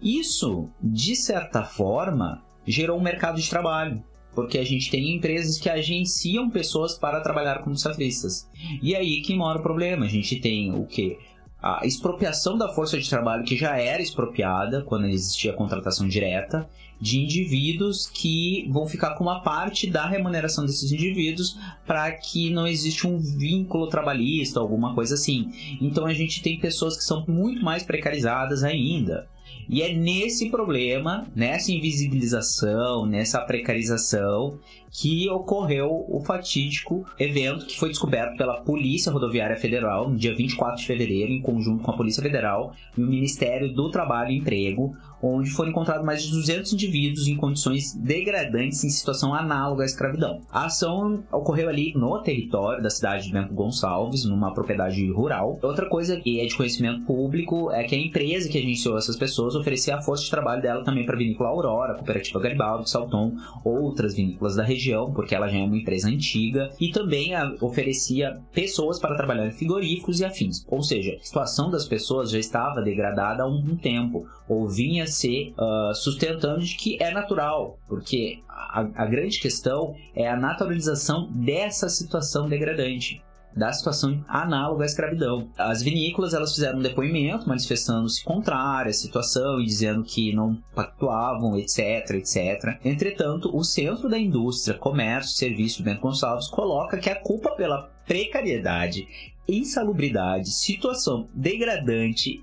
Isso, 0.00 0.70
de 0.80 1.16
certa 1.16 1.64
forma, 1.64 2.42
gerou 2.64 2.96
um 2.96 3.02
mercado 3.02 3.40
de 3.40 3.50
trabalho, 3.50 4.02
porque 4.34 4.56
a 4.56 4.64
gente 4.64 4.88
tem 4.88 5.16
empresas 5.16 5.58
que 5.58 5.68
agenciam 5.68 6.48
pessoas 6.48 6.96
para 6.96 7.20
trabalhar 7.20 7.62
como 7.62 7.76
safristas. 7.76 8.48
E 8.80 8.94
aí 8.94 9.20
que 9.20 9.34
mora 9.34 9.58
o 9.58 9.62
problema. 9.62 10.06
A 10.06 10.08
gente 10.08 10.36
tem 10.36 10.72
o 10.72 10.86
que? 10.86 11.18
A 11.62 11.86
expropriação 11.86 12.56
da 12.56 12.72
força 12.72 12.98
de 12.98 13.08
trabalho 13.08 13.44
que 13.44 13.56
já 13.56 13.76
era 13.76 14.02
expropriada 14.02 14.82
quando 14.82 15.06
existia 15.06 15.52
a 15.52 15.54
contratação 15.54 16.08
direta 16.08 16.68
de 17.00 17.18
indivíduos 17.18 18.06
que 18.06 18.68
vão 18.70 18.86
ficar 18.86 19.14
com 19.14 19.24
uma 19.24 19.40
parte 19.40 19.88
da 19.88 20.06
remuneração 20.06 20.66
desses 20.66 20.92
indivíduos 20.92 21.58
para 21.86 22.12
que 22.12 22.50
não 22.50 22.66
existe 22.66 23.06
um 23.06 23.18
vínculo 23.18 23.88
trabalhista, 23.88 24.60
alguma 24.60 24.94
coisa 24.94 25.14
assim. 25.14 25.50
Então 25.80 26.04
a 26.04 26.12
gente 26.12 26.42
tem 26.42 26.58
pessoas 26.58 26.96
que 26.96 27.04
são 27.04 27.24
muito 27.26 27.64
mais 27.64 27.82
precarizadas 27.82 28.62
ainda. 28.62 29.26
E 29.68 29.82
é 29.82 29.94
nesse 29.94 30.50
problema, 30.50 31.26
nessa 31.34 31.70
invisibilização, 31.70 33.06
nessa 33.06 33.40
precarização, 33.40 34.58
que 34.90 35.30
ocorreu 35.30 36.04
o 36.08 36.20
fatídico 36.20 37.06
evento 37.18 37.66
que 37.66 37.78
foi 37.78 37.90
descoberto 37.90 38.36
pela 38.36 38.62
Polícia 38.62 39.12
Rodoviária 39.12 39.56
Federal 39.56 40.10
no 40.10 40.16
dia 40.16 40.34
24 40.34 40.76
de 40.80 40.86
fevereiro, 40.86 41.32
em 41.32 41.40
conjunto 41.40 41.84
com 41.84 41.90
a 41.92 41.96
Polícia 41.96 42.22
Federal 42.22 42.74
e 42.98 43.02
o 43.02 43.06
Ministério 43.06 43.72
do 43.72 43.90
Trabalho 43.90 44.32
e 44.32 44.38
Emprego, 44.38 44.96
onde 45.22 45.50
foram 45.50 45.70
encontrados 45.70 46.04
mais 46.04 46.22
de 46.22 46.30
200 46.30 46.72
indivíduos 46.72 47.26
em 47.26 47.36
condições 47.36 47.94
degradantes 47.94 48.82
em 48.84 48.90
situação 48.90 49.34
análoga 49.34 49.82
à 49.82 49.86
escravidão. 49.86 50.40
A 50.50 50.66
ação 50.66 51.22
ocorreu 51.32 51.68
ali 51.68 51.92
no 51.94 52.18
território 52.22 52.82
da 52.82 52.90
cidade 52.90 53.26
de 53.26 53.32
Bento 53.32 53.54
Gonçalves, 53.54 54.24
numa 54.24 54.52
propriedade 54.52 55.10
rural. 55.10 55.58
Outra 55.62 55.86
coisa 55.86 56.20
que 56.20 56.40
é 56.40 56.46
de 56.46 56.56
conhecimento 56.56 57.04
público 57.04 57.70
é 57.70 57.84
que 57.84 57.94
a 57.94 57.98
empresa 57.98 58.48
que 58.48 58.58
agenciou 58.58 58.96
essas 58.96 59.16
pessoas 59.16 59.54
oferecia 59.54 59.96
a 59.96 60.02
força 60.02 60.24
de 60.24 60.30
trabalho 60.30 60.62
dela 60.62 60.84
também 60.84 61.04
para 61.04 61.14
a 61.14 61.18
vinícola 61.18 61.50
Aurora, 61.50 61.92
a 61.92 61.96
Cooperativa 61.96 62.40
Garibaldi, 62.40 62.90
Salton, 62.90 63.34
outras 63.64 64.14
vinícolas 64.14 64.56
da 64.56 64.62
região 64.62 65.12
porque 65.12 65.34
ela 65.34 65.48
já 65.48 65.58
é 65.58 65.62
uma 65.62 65.76
empresa 65.76 66.08
antiga, 66.08 66.70
e 66.80 66.90
também 66.90 67.32
oferecia 67.60 68.40
pessoas 68.52 68.98
para 68.98 69.16
trabalhar 69.16 69.46
em 69.46 69.50
frigoríficos 69.50 70.20
e 70.20 70.24
afins. 70.24 70.64
Ou 70.68 70.82
seja, 70.82 71.16
a 71.20 71.24
situação 71.24 71.70
das 71.70 71.86
pessoas 71.86 72.30
já 72.30 72.38
estava 72.38 72.82
degradada 72.82 73.42
há 73.42 73.46
um 73.46 73.76
tempo, 73.76 74.26
ou 74.48 74.68
vinha 74.68 75.06
se 75.10 75.54
uh, 75.58 75.94
sustentando 75.94 76.60
de 76.60 76.76
que 76.76 77.02
é 77.02 77.12
natural, 77.12 77.78
porque 77.88 78.40
a, 78.48 78.80
a 78.80 79.06
grande 79.06 79.40
questão 79.40 79.94
é 80.14 80.28
a 80.28 80.36
naturalização 80.36 81.28
dessa 81.30 81.88
situação 81.88 82.48
degradante 82.48 83.22
da 83.54 83.72
situação 83.72 84.24
análoga 84.28 84.84
à 84.84 84.86
escravidão. 84.86 85.50
As 85.58 85.82
vinícolas 85.82 86.34
elas 86.34 86.54
fizeram 86.54 86.78
um 86.78 86.82
depoimento 86.82 87.48
manifestando-se 87.48 88.22
contrária 88.24 88.90
à 88.90 88.92
situação 88.92 89.60
e 89.60 89.64
dizendo 89.64 90.02
que 90.02 90.32
não 90.32 90.56
pactuavam, 90.74 91.56
etc, 91.58 92.10
etc. 92.10 92.78
Entretanto, 92.84 93.54
o 93.54 93.64
Centro 93.64 94.08
da 94.08 94.18
Indústria, 94.18 94.78
Comércio 94.78 95.34
e 95.34 95.38
Serviço 95.38 95.78
de 95.78 95.84
Bento 95.84 96.00
Gonçalves 96.00 96.48
coloca 96.48 96.98
que 96.98 97.10
a 97.10 97.20
culpa 97.20 97.50
pela 97.50 97.90
precariedade, 98.06 99.06
insalubridade, 99.48 100.50
situação 100.50 101.28
degradante 101.34 102.42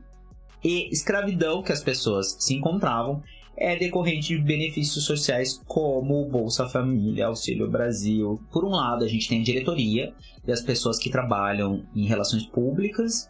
e 0.68 0.90
escravidão 0.92 1.64
que 1.64 1.72
as 1.72 1.82
pessoas 1.82 2.36
se 2.42 2.54
encontravam 2.54 3.24
é 3.56 3.78
decorrente 3.78 4.36
de 4.36 4.38
benefícios 4.38 5.06
sociais 5.06 5.64
como 5.66 6.28
Bolsa 6.28 6.68
Família, 6.68 7.28
Auxílio 7.28 7.72
Brasil. 7.72 8.38
Por 8.52 8.66
um 8.66 8.72
lado, 8.72 9.06
a 9.06 9.08
gente 9.08 9.30
tem 9.30 9.40
a 9.40 9.44
diretoria 9.44 10.14
e 10.46 10.52
as 10.52 10.62
pessoas 10.62 11.00
que 11.00 11.10
trabalham 11.10 11.86
em 11.96 12.06
relações 12.06 12.46
públicas 12.46 13.30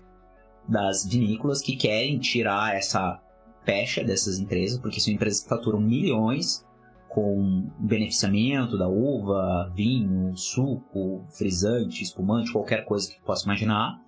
das 0.68 1.06
vinícolas 1.06 1.62
que 1.62 1.76
querem 1.76 2.18
tirar 2.18 2.76
essa 2.76 3.22
pecha 3.64 4.04
dessas 4.04 4.40
empresas, 4.40 4.80
porque 4.80 5.00
são 5.00 5.14
empresas 5.14 5.44
que 5.44 5.50
faturam 5.50 5.80
milhões 5.80 6.66
com 7.08 7.70
beneficiamento 7.78 8.80
da 8.80 8.88
uva, 8.88 9.72
vinho, 9.76 10.36
suco, 10.36 11.24
frisante, 11.30 12.02
espumante, 12.02 12.52
qualquer 12.52 12.84
coisa 12.84 13.08
que 13.08 13.22
possa 13.22 13.46
imaginar. 13.46 14.02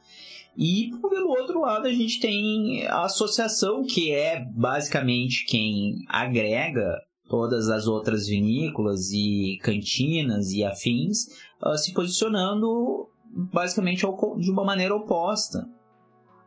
E 0.57 0.91
pelo 1.01 1.29
outro 1.29 1.61
lado, 1.61 1.87
a 1.87 1.93
gente 1.93 2.19
tem 2.19 2.85
a 2.87 3.03
associação, 3.03 3.83
que 3.83 4.11
é 4.11 4.43
basicamente 4.53 5.45
quem 5.45 6.03
agrega 6.07 6.99
todas 7.29 7.69
as 7.69 7.87
outras 7.87 8.27
vinícolas 8.27 9.11
e 9.11 9.59
cantinas 9.61 10.51
e 10.51 10.63
afins, 10.63 11.27
uh, 11.63 11.77
se 11.77 11.93
posicionando 11.93 13.07
basicamente 13.31 14.05
de 14.39 14.51
uma 14.51 14.65
maneira 14.65 14.95
oposta 14.95 15.69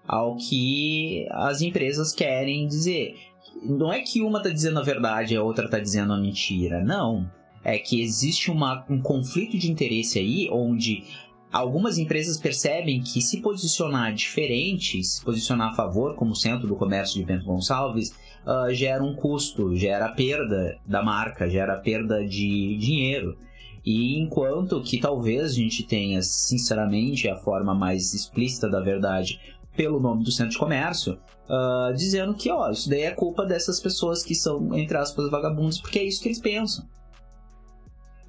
ao 0.06 0.36
que 0.36 1.26
as 1.30 1.62
empresas 1.62 2.12
querem 2.12 2.66
dizer. 2.66 3.16
Não 3.62 3.92
é 3.92 4.00
que 4.00 4.20
uma 4.20 4.38
está 4.38 4.50
dizendo 4.50 4.80
a 4.80 4.82
verdade 4.82 5.34
e 5.34 5.36
a 5.36 5.42
outra 5.42 5.66
está 5.66 5.78
dizendo 5.78 6.12
a 6.12 6.18
mentira. 6.18 6.82
Não. 6.82 7.30
É 7.64 7.78
que 7.78 8.02
existe 8.02 8.50
uma, 8.50 8.84
um 8.90 9.00
conflito 9.00 9.56
de 9.56 9.70
interesse 9.70 10.18
aí 10.18 10.48
onde 10.50 11.04
algumas 11.52 11.98
empresas 11.98 12.38
percebem 12.38 13.02
que 13.02 13.20
se 13.20 13.40
posicionar 13.40 14.14
diferente, 14.14 15.04
se 15.04 15.22
posicionar 15.22 15.72
a 15.72 15.74
favor 15.74 16.14
como 16.14 16.34
centro 16.34 16.66
do 16.66 16.74
comércio 16.74 17.20
de 17.20 17.24
Bento 17.24 17.44
Gonçalves, 17.44 18.14
uh, 18.46 18.72
gera 18.72 19.04
um 19.04 19.14
custo, 19.14 19.76
gera 19.76 20.08
perda 20.08 20.78
da 20.86 21.02
marca, 21.02 21.48
gera 21.48 21.76
perda 21.76 22.26
de 22.26 22.76
dinheiro. 22.78 23.36
E 23.84 24.18
enquanto 24.18 24.80
que 24.82 24.98
talvez 24.98 25.50
a 25.50 25.54
gente 25.54 25.82
tenha, 25.82 26.22
sinceramente, 26.22 27.28
a 27.28 27.36
forma 27.36 27.74
mais 27.74 28.14
explícita 28.14 28.70
da 28.70 28.80
verdade 28.80 29.40
pelo 29.76 30.00
nome 30.00 30.22
do 30.22 30.30
centro 30.30 30.52
de 30.52 30.58
comércio, 30.58 31.18
uh, 31.48 31.92
dizendo 31.94 32.34
que, 32.34 32.50
ó, 32.50 32.70
isso 32.70 32.88
daí 32.88 33.02
é 33.02 33.10
culpa 33.10 33.44
dessas 33.44 33.80
pessoas 33.80 34.22
que 34.22 34.34
são, 34.34 34.74
entre 34.74 34.96
aspas, 34.96 35.30
vagabundos, 35.30 35.80
porque 35.80 35.98
é 35.98 36.04
isso 36.04 36.22
que 36.22 36.28
eles 36.28 36.40
pensam. 36.40 36.86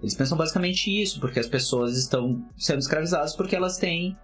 Eles 0.04 0.14
pensam 0.14 0.38
basicamente 0.38 0.92
isso, 0.92 1.18
porque 1.22 1.40
as 1.40 1.48
pessoas 1.48 1.98
estão 1.98 2.46
sendo 2.58 2.80
escravizadas 2.80 3.38
porque 3.38 3.56
elas 3.56 3.78
têm 3.78 4.18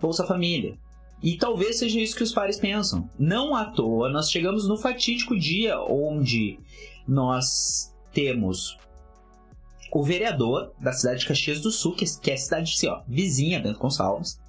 Bolsa 0.00 0.24
Família. 0.24 0.78
E 1.20 1.36
talvez 1.36 1.80
seja 1.80 1.98
isso 1.98 2.14
que 2.14 2.22
os 2.22 2.32
pares 2.32 2.56
pensam. 2.56 3.10
Não 3.18 3.56
à 3.56 3.64
toa, 3.64 4.08
nós 4.08 4.30
chegamos 4.30 4.68
no 4.68 4.76
fatídico 4.76 5.36
dia 5.36 5.80
onde 5.80 6.60
nós 7.08 7.92
temos 8.12 8.78
o 9.90 10.04
vereador 10.04 10.72
da 10.80 10.92
cidade 10.92 11.20
de 11.20 11.26
Caxias 11.26 11.60
do 11.60 11.72
Sul, 11.72 11.96
que 11.96 12.30
é 12.30 12.34
a 12.34 12.36
cidade 12.36 12.72
assim, 12.72 12.86
ó, 12.86 13.02
vizinha, 13.08 13.60
Bento 13.60 13.80
Gonçalves, 13.80 14.40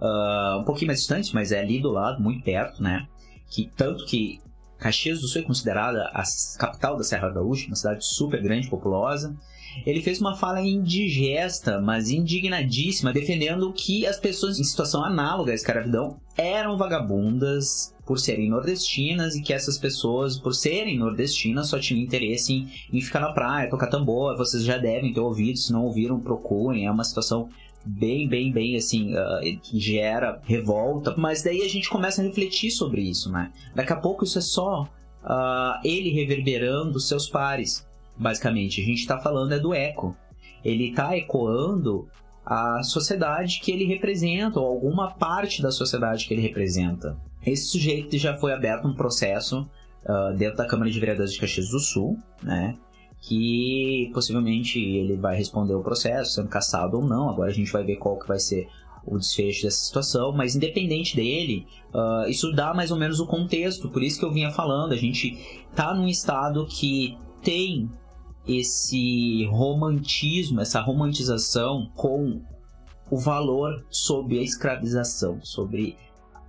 uh, 0.00 0.58
um 0.58 0.64
pouquinho 0.64 0.86
mais 0.86 1.00
distante, 1.00 1.34
mas 1.34 1.52
é 1.52 1.60
ali 1.60 1.80
do 1.80 1.90
lado, 1.90 2.22
muito 2.22 2.42
perto, 2.42 2.82
né? 2.82 3.06
Que 3.50 3.70
tanto 3.76 4.06
que 4.06 4.40
Caxias 4.78 5.20
do 5.20 5.28
Sul 5.28 5.42
é 5.42 5.44
considerada 5.44 6.04
a 6.14 6.22
capital 6.58 6.96
da 6.96 7.04
Serra 7.04 7.28
Gaúcha, 7.28 7.66
uma 7.66 7.76
cidade 7.76 8.06
super 8.06 8.42
grande, 8.42 8.70
populosa. 8.70 9.36
Ele 9.86 10.02
fez 10.02 10.20
uma 10.20 10.36
fala 10.36 10.60
indigesta, 10.60 11.80
mas 11.80 12.10
indignadíssima, 12.10 13.12
defendendo 13.12 13.72
que 13.72 14.06
as 14.06 14.18
pessoas 14.18 14.58
em 14.58 14.64
situação 14.64 15.04
análoga 15.04 15.52
à 15.52 15.54
escravidão 15.54 16.18
eram 16.36 16.76
vagabundas 16.76 17.94
por 18.04 18.18
serem 18.18 18.48
nordestinas 18.48 19.36
e 19.36 19.42
que 19.42 19.52
essas 19.52 19.78
pessoas, 19.78 20.38
por 20.38 20.54
serem 20.54 20.98
nordestinas, 20.98 21.68
só 21.68 21.78
tinham 21.78 22.02
interesse 22.02 22.52
em, 22.52 22.68
em 22.92 23.00
ficar 23.00 23.20
na 23.20 23.32
praia, 23.32 23.70
tocar 23.70 23.86
tambor. 23.86 24.36
Vocês 24.36 24.64
já 24.64 24.76
devem 24.76 25.12
ter 25.12 25.20
ouvido, 25.20 25.58
se 25.58 25.72
não 25.72 25.84
ouviram, 25.84 26.18
procurem. 26.18 26.86
É 26.86 26.90
uma 26.90 27.04
situação 27.04 27.48
bem, 27.84 28.28
bem, 28.28 28.50
bem 28.50 28.76
assim, 28.76 29.14
uh, 29.14 29.60
gera 29.74 30.40
revolta. 30.44 31.14
Mas 31.16 31.42
daí 31.42 31.62
a 31.62 31.68
gente 31.68 31.88
começa 31.88 32.20
a 32.20 32.24
refletir 32.24 32.70
sobre 32.70 33.02
isso, 33.02 33.30
né? 33.30 33.52
Daqui 33.74 33.92
a 33.92 33.96
pouco 33.96 34.24
isso 34.24 34.38
é 34.38 34.42
só 34.42 34.88
uh, 35.22 35.80
ele 35.84 36.10
reverberando 36.10 36.98
seus 36.98 37.28
pares 37.28 37.86
basicamente. 38.20 38.82
A 38.82 38.84
gente 38.84 39.00
está 39.00 39.18
falando 39.18 39.52
é 39.52 39.58
do 39.58 39.72
eco. 39.72 40.14
Ele 40.62 40.90
está 40.90 41.16
ecoando 41.16 42.06
a 42.44 42.82
sociedade 42.82 43.60
que 43.60 43.72
ele 43.72 43.84
representa, 43.84 44.60
ou 44.60 44.66
alguma 44.66 45.10
parte 45.12 45.62
da 45.62 45.70
sociedade 45.70 46.26
que 46.26 46.34
ele 46.34 46.42
representa. 46.42 47.16
Esse 47.44 47.68
sujeito 47.68 48.18
já 48.18 48.36
foi 48.36 48.52
aberto 48.52 48.86
um 48.86 48.94
processo 48.94 49.66
uh, 50.04 50.36
dentro 50.36 50.56
da 50.56 50.66
Câmara 50.66 50.90
de 50.90 51.00
Vereadores 51.00 51.32
de 51.32 51.40
Caxias 51.40 51.70
do 51.70 51.78
Sul, 51.78 52.18
né? 52.42 52.76
Que 53.22 54.10
possivelmente 54.12 54.78
ele 54.78 55.16
vai 55.16 55.36
responder 55.36 55.74
o 55.74 55.82
processo, 55.82 56.32
sendo 56.32 56.48
caçado 56.48 56.98
ou 56.98 57.06
não. 57.06 57.30
Agora 57.30 57.50
a 57.50 57.54
gente 57.54 57.72
vai 57.72 57.84
ver 57.84 57.96
qual 57.96 58.18
que 58.18 58.28
vai 58.28 58.38
ser 58.38 58.68
o 59.06 59.16
desfecho 59.16 59.62
dessa 59.62 59.78
situação, 59.78 60.32
mas 60.32 60.54
independente 60.54 61.16
dele, 61.16 61.66
uh, 61.94 62.28
isso 62.28 62.52
dá 62.52 62.74
mais 62.74 62.90
ou 62.90 62.98
menos 62.98 63.18
o 63.18 63.26
contexto, 63.26 63.88
por 63.88 64.02
isso 64.02 64.18
que 64.18 64.24
eu 64.24 64.32
vinha 64.32 64.50
falando, 64.50 64.92
a 64.92 64.96
gente 64.96 65.64
tá 65.74 65.94
num 65.94 66.06
estado 66.06 66.66
que 66.66 67.16
tem 67.42 67.90
esse 68.58 69.46
romantismo, 69.46 70.60
essa 70.60 70.80
romantização 70.80 71.90
com 71.94 72.42
o 73.10 73.18
valor 73.18 73.84
sobre 73.90 74.38
a 74.38 74.42
escravização, 74.42 75.40
sobre 75.42 75.96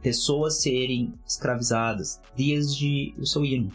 pessoas 0.02 0.62
serem 0.62 1.14
escravizadas 1.28 2.22
desde 2.36 3.14
o 3.18 3.26
seu 3.26 3.44
hino. 3.44 3.72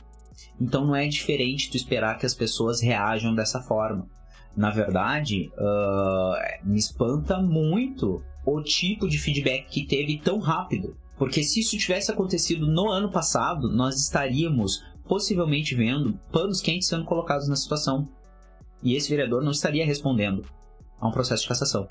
Então 0.60 0.86
não 0.86 0.96
é 0.96 1.06
diferente 1.06 1.70
tu 1.70 1.76
esperar 1.76 2.18
que 2.18 2.26
as 2.26 2.34
pessoas 2.34 2.80
reajam 2.80 3.34
dessa 3.34 3.60
forma. 3.60 4.08
Na 4.56 4.70
verdade, 4.70 5.50
uh, 5.58 6.66
me 6.68 6.78
espanta 6.78 7.38
muito 7.40 8.22
o 8.44 8.62
tipo 8.62 9.08
de 9.08 9.18
feedback 9.18 9.68
que 9.68 9.86
teve 9.86 10.18
tão 10.18 10.38
rápido. 10.38 10.96
Porque 11.18 11.42
se 11.42 11.60
isso 11.60 11.76
tivesse 11.76 12.10
acontecido 12.10 12.66
no 12.66 12.90
ano 12.90 13.10
passado, 13.10 13.70
nós 13.70 13.96
estaríamos 14.00 14.82
possivelmente 15.06 15.74
vendo 15.74 16.18
panos 16.32 16.60
quentes 16.60 16.88
sendo 16.88 17.04
colocados 17.04 17.48
na 17.48 17.56
situação. 17.56 18.08
E 18.82 18.94
esse 18.94 19.08
vereador 19.08 19.42
não 19.42 19.52
estaria 19.52 19.84
respondendo 19.84 20.44
a 21.00 21.08
um 21.08 21.12
processo 21.12 21.42
de 21.42 21.48
cassação. 21.48 21.88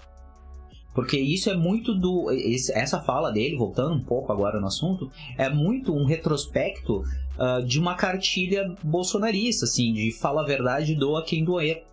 Porque 0.94 1.20
isso 1.20 1.50
é 1.50 1.58
muito 1.58 1.94
do. 1.94 2.28
Essa 2.74 3.02
fala 3.02 3.30
dele, 3.30 3.58
voltando 3.58 3.94
um 3.94 4.04
pouco 4.04 4.32
agora 4.32 4.62
no 4.62 4.68
assunto, 4.68 5.12
é 5.38 5.50
muito 5.50 5.94
um 5.94 6.06
retrospecto 6.06 7.04
uh, 7.38 7.66
de 7.66 7.78
uma 7.78 7.96
cartilha 7.96 8.74
bolsonarista, 8.82 9.66
assim, 9.66 9.92
de 9.92 10.14
fala 10.14 10.42
a 10.42 10.46
verdade, 10.46 10.96
doa 10.96 11.22
quem 11.22 11.44
doer. 11.44 11.84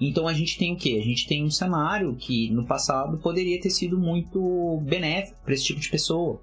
Então 0.00 0.26
a 0.26 0.32
gente 0.32 0.58
tem 0.58 0.74
o 0.74 0.76
quê? 0.76 0.98
A 1.00 1.04
gente 1.04 1.28
tem 1.28 1.44
um 1.44 1.50
cenário 1.50 2.14
que 2.16 2.50
no 2.50 2.66
passado 2.66 3.18
poderia 3.18 3.60
ter 3.60 3.70
sido 3.70 3.96
muito 3.96 4.80
benéfico 4.82 5.38
para 5.44 5.54
esse 5.54 5.64
tipo 5.64 5.80
de 5.80 5.88
pessoa. 5.88 6.40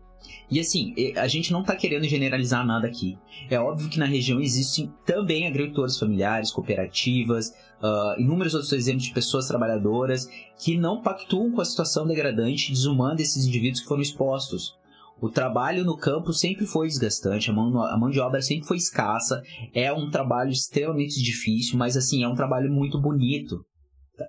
E 0.50 0.60
assim, 0.60 0.94
a 1.16 1.28
gente 1.28 1.52
não 1.52 1.62
está 1.62 1.76
querendo 1.76 2.06
generalizar 2.06 2.66
nada 2.66 2.88
aqui. 2.88 3.18
É 3.50 3.60
óbvio 3.60 3.90
que 3.90 4.00
na 4.00 4.06
região 4.06 4.40
existem 4.40 4.92
também 5.06 5.48
agricultores 5.48 5.98
familiares, 5.98 6.52
cooperativas, 6.52 7.50
uh, 7.82 8.20
inúmeros 8.20 8.54
outros 8.54 8.74
exemplos 8.74 9.06
de 9.06 9.14
pessoas 9.14 9.48
trabalhadoras 9.48 10.28
que 10.60 10.78
não 10.78 11.02
pactuam 11.02 11.52
com 11.52 11.62
a 11.62 11.66
situação 11.66 12.08
degradante 12.08 12.70
e 12.70 12.74
desumana 12.74 13.16
desses 13.16 13.46
indivíduos 13.46 13.82
que 13.82 13.88
foram 13.88 14.02
expostos. 14.02 14.76
O 15.22 15.30
trabalho 15.30 15.86
no 15.86 15.98
campo 15.98 16.34
sempre 16.34 16.66
foi 16.66 16.88
desgastante, 16.88 17.50
a 17.50 17.54
mão, 17.54 17.82
a 17.82 17.98
mão 17.98 18.10
de 18.10 18.20
obra 18.20 18.42
sempre 18.42 18.68
foi 18.68 18.78
escassa, 18.78 19.42
é 19.74 19.92
um 19.92 20.10
trabalho 20.10 20.52
extremamente 20.52 21.22
difícil, 21.24 21.78
mas 21.78 21.96
assim, 21.96 22.24
é 22.24 22.28
um 22.28 22.36
trabalho 22.36 22.72
muito 22.72 23.00
bonito 23.00 23.64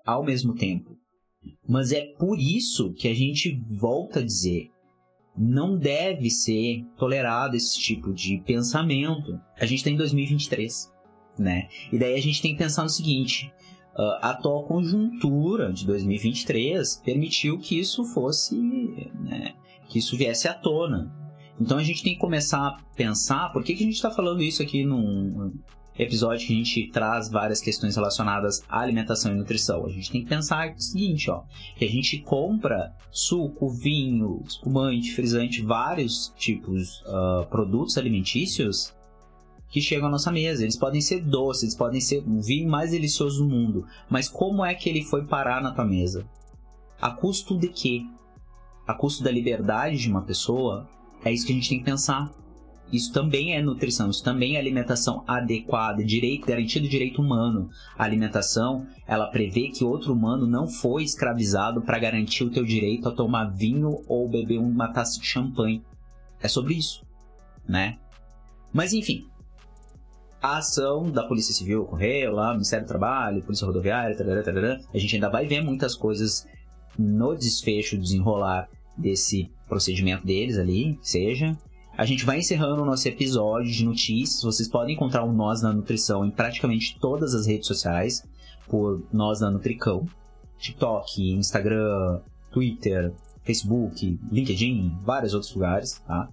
ao 0.05 0.25
mesmo 0.25 0.55
tempo. 0.55 0.97
Mas 1.69 1.93
é 1.93 2.07
por 2.19 2.39
isso 2.39 2.93
que 2.95 3.09
a 3.09 3.15
gente 3.15 3.61
volta 3.81 4.21
a 4.21 4.25
dizer, 4.25 4.69
não 5.37 5.77
deve 5.77 6.31
ser 6.31 6.85
tolerado 6.97 7.57
esse 7.57 7.79
tipo 7.79 8.13
de 8.13 8.43
pensamento. 8.47 9.39
A 9.59 9.67
gente 9.67 9.79
está 9.79 9.91
em 9.91 9.97
2023, 9.97 10.93
né? 11.39 11.69
E 11.93 11.99
daí 11.99 12.15
a 12.15 12.23
gente 12.23 12.41
tem 12.41 12.53
que 12.53 12.59
pensar 12.59 12.83
no 12.83 12.89
seguinte: 12.89 13.53
a 13.97 14.31
atual 14.31 14.65
conjuntura 14.65 15.73
de 15.73 15.87
2023 15.87 16.97
permitiu 17.05 17.59
que 17.59 17.79
isso 17.79 18.05
fosse, 18.05 18.57
né, 18.57 19.55
que 19.89 19.99
isso 19.99 20.17
viesse 20.17 20.47
à 20.49 20.55
tona. 20.55 21.13
Então 21.59 21.79
a 21.79 21.83
gente 21.83 22.03
tem 22.03 22.13
que 22.13 22.21
começar 22.21 22.67
a 22.67 22.79
pensar 22.95 23.51
por 23.53 23.65
que, 23.65 23.75
que 23.75 23.83
a 23.83 23.87
gente 23.87 23.97
está 23.97 24.11
falando 24.11 24.43
isso 24.43 24.63
aqui 24.63 24.85
num, 24.85 25.53
episódio 25.99 26.47
que 26.47 26.53
a 26.53 26.57
gente 26.57 26.89
traz 26.89 27.31
várias 27.31 27.61
questões 27.61 27.97
relacionadas 27.97 28.63
à 28.69 28.81
alimentação 28.81 29.33
e 29.33 29.35
nutrição. 29.35 29.87
A 29.87 29.91
gente 29.91 30.11
tem 30.11 30.23
que 30.23 30.29
pensar 30.29 30.75
o 30.75 30.81
seguinte, 30.81 31.31
ó, 31.31 31.43
que 31.77 31.85
a 31.85 31.91
gente 31.91 32.19
compra 32.19 32.95
suco, 33.11 33.71
vinho, 33.71 34.43
espumante, 34.47 35.15
frisante, 35.15 35.63
vários 35.63 36.33
tipos 36.37 37.01
uh, 37.03 37.47
produtos 37.49 37.97
alimentícios 37.97 38.95
que 39.69 39.81
chegam 39.81 40.09
à 40.09 40.11
nossa 40.11 40.31
mesa. 40.31 40.63
Eles 40.63 40.77
podem 40.77 41.01
ser 41.01 41.23
doces, 41.23 41.63
eles 41.63 41.75
podem 41.75 42.01
ser 42.01 42.23
o 42.27 42.41
vinho 42.41 42.69
mais 42.69 42.91
delicioso 42.91 43.43
do 43.43 43.49
mundo, 43.49 43.87
mas 44.09 44.29
como 44.29 44.65
é 44.65 44.75
que 44.75 44.89
ele 44.89 45.03
foi 45.03 45.25
parar 45.25 45.63
na 45.63 45.73
tua 45.73 45.85
mesa? 45.85 46.29
A 47.01 47.11
custo 47.11 47.59
de 47.59 47.69
quê? 47.69 48.03
A 48.87 48.95
custo 48.95 49.23
da 49.23 49.31
liberdade 49.31 49.99
de 49.99 50.09
uma 50.09 50.23
pessoa? 50.23 50.89
É 51.25 51.33
isso 51.33 51.47
que 51.47 51.53
a 51.53 51.55
gente 51.55 51.69
tem 51.69 51.79
que 51.79 51.85
pensar. 51.85 52.31
Isso 52.93 53.13
também 53.13 53.55
é 53.55 53.61
nutrição, 53.61 54.11
isso 54.11 54.23
também 54.23 54.55
é 54.55 54.59
alimentação 54.61 55.25
adequada, 55.27 56.05
direito, 56.05 56.47
garantido 56.47 56.89
direito 56.89 57.21
humano. 57.21 57.69
A 57.99 58.05
alimentação, 58.05 58.87
ela 59.07 59.27
prevê 59.27 59.69
que 59.69 59.85
outro 59.85 60.13
humano 60.13 60.47
não 60.47 60.69
foi 60.69 61.03
escravizado 61.03 61.83
para 61.83 61.99
garantir 61.99 62.45
o 62.45 62.51
teu 62.51 62.65
direito 62.65 63.09
a 63.09 63.13
tomar 63.13 63.47
vinho 63.47 64.05
ou 64.07 64.29
beber 64.29 64.59
uma 64.59 64.93
taça 64.93 65.19
de 65.21 65.27
champanhe. 65.27 65.83
É 66.41 66.47
sobre 66.47 66.75
isso, 66.75 67.05
né? 67.69 67.99
Mas 68.73 68.93
enfim, 68.93 69.27
a 70.41 70.59
ação 70.59 71.11
da 71.11 71.25
Polícia 71.25 71.53
Civil 71.53 71.83
ocorreu 71.83 72.33
lá, 72.33 72.53
Ministério 72.53 72.85
do 72.85 72.89
Trabalho, 72.89 73.43
Polícia 73.43 73.67
Rodoviária, 73.67 74.17
tarará, 74.17 74.43
tarará. 74.43 74.79
a 74.95 74.99
gente 74.99 75.17
ainda 75.17 75.29
vai 75.29 75.47
ver 75.47 75.61
muitas 75.61 75.97
coisas 75.97 76.47
no 76.97 77.35
desfecho, 77.35 77.99
desenrolar 77.99 78.69
desse 78.97 79.51
procedimento 79.69 80.25
deles 80.25 80.57
ali, 80.57 80.99
seja. 81.03 81.57
A 81.97 82.05
gente 82.05 82.27
vai 82.27 82.41
encerrando 82.41 82.83
o 82.83 82.85
nosso 82.85 83.09
episódio 83.09 83.73
de 83.73 83.83
notícias. 83.83 84.43
Vocês 84.43 84.69
podem 84.69 84.95
encontrar 84.95 85.25
o 85.25 85.33
Nós 85.33 85.63
na 85.63 85.73
Nutrição 85.73 86.27
em 86.27 86.31
praticamente 86.31 86.99
todas 87.01 87.35
as 87.35 87.47
redes 87.47 87.67
sociais 87.67 88.23
por 88.69 89.03
Nós 89.11 89.41
na 89.41 89.51
Nutricão. 89.51 90.07
TikTok, 90.59 91.33
Instagram, 91.33 92.21
Twitter, 92.51 93.15
Facebook, 93.41 94.21
LinkedIn, 94.31 94.95
vários 95.05 95.33
outros 95.33 95.55
lugares, 95.55 96.03
tá? 96.07 96.29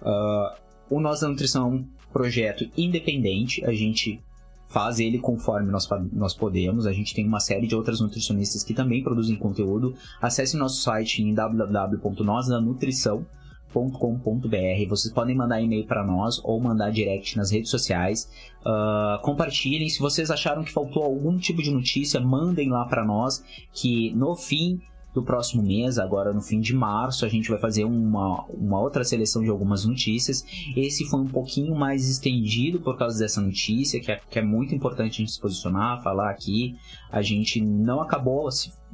Uh, 0.00 0.54
o 0.88 1.00
Nós 1.00 1.22
na 1.22 1.28
Nutrição 1.28 1.64
é 1.64 1.66
um 1.74 1.84
projeto 2.12 2.70
independente. 2.76 3.64
A 3.64 3.72
gente 3.72 4.22
faz 4.68 5.00
ele 5.00 5.18
conforme 5.18 5.72
nós, 5.72 5.88
nós 6.12 6.34
podemos. 6.34 6.86
A 6.86 6.92
gente 6.92 7.16
tem 7.16 7.26
uma 7.26 7.40
série 7.40 7.66
de 7.66 7.74
outras 7.74 8.00
nutricionistas 8.00 8.62
que 8.62 8.72
também 8.72 9.02
produzem 9.02 9.34
conteúdo. 9.34 9.92
Acesse 10.22 10.56
nosso 10.56 10.82
site 10.82 11.20
em 11.20 11.34
www.nosnanutrição.com 11.34 13.40
.com.br. 13.72 14.88
Vocês 14.88 15.12
podem 15.12 15.36
mandar 15.36 15.60
e-mail 15.60 15.86
para 15.86 16.04
nós 16.04 16.40
ou 16.44 16.60
mandar 16.60 16.90
direct 16.90 17.36
nas 17.36 17.50
redes 17.50 17.70
sociais. 17.70 18.30
Uh, 18.60 19.20
compartilhem. 19.22 19.88
Se 19.88 20.00
vocês 20.00 20.30
acharam 20.30 20.62
que 20.62 20.72
faltou 20.72 21.02
algum 21.02 21.38
tipo 21.38 21.62
de 21.62 21.70
notícia, 21.70 22.20
mandem 22.20 22.68
lá 22.68 22.84
para 22.84 23.04
nós. 23.04 23.44
Que 23.72 24.12
no 24.14 24.34
fim 24.34 24.80
do 25.12 25.22
próximo 25.22 25.62
mês, 25.62 25.98
agora 25.98 26.32
no 26.32 26.40
fim 26.40 26.60
de 26.60 26.74
março, 26.74 27.24
a 27.24 27.28
gente 27.28 27.48
vai 27.48 27.58
fazer 27.58 27.84
uma, 27.84 28.44
uma 28.48 28.80
outra 28.80 29.02
seleção 29.02 29.42
de 29.42 29.50
algumas 29.50 29.84
notícias. 29.84 30.44
Esse 30.76 31.04
foi 31.04 31.20
um 31.20 31.26
pouquinho 31.26 31.74
mais 31.74 32.08
estendido 32.08 32.80
por 32.80 32.96
causa 32.96 33.18
dessa 33.18 33.40
notícia, 33.40 34.00
que 34.00 34.12
é, 34.12 34.20
que 34.30 34.38
é 34.38 34.42
muito 34.42 34.74
importante 34.74 35.14
a 35.14 35.18
gente 35.18 35.32
se 35.32 35.40
posicionar, 35.40 36.02
falar 36.02 36.30
aqui. 36.30 36.76
A 37.10 37.22
gente 37.22 37.60
não 37.60 38.00
acabou 38.00 38.48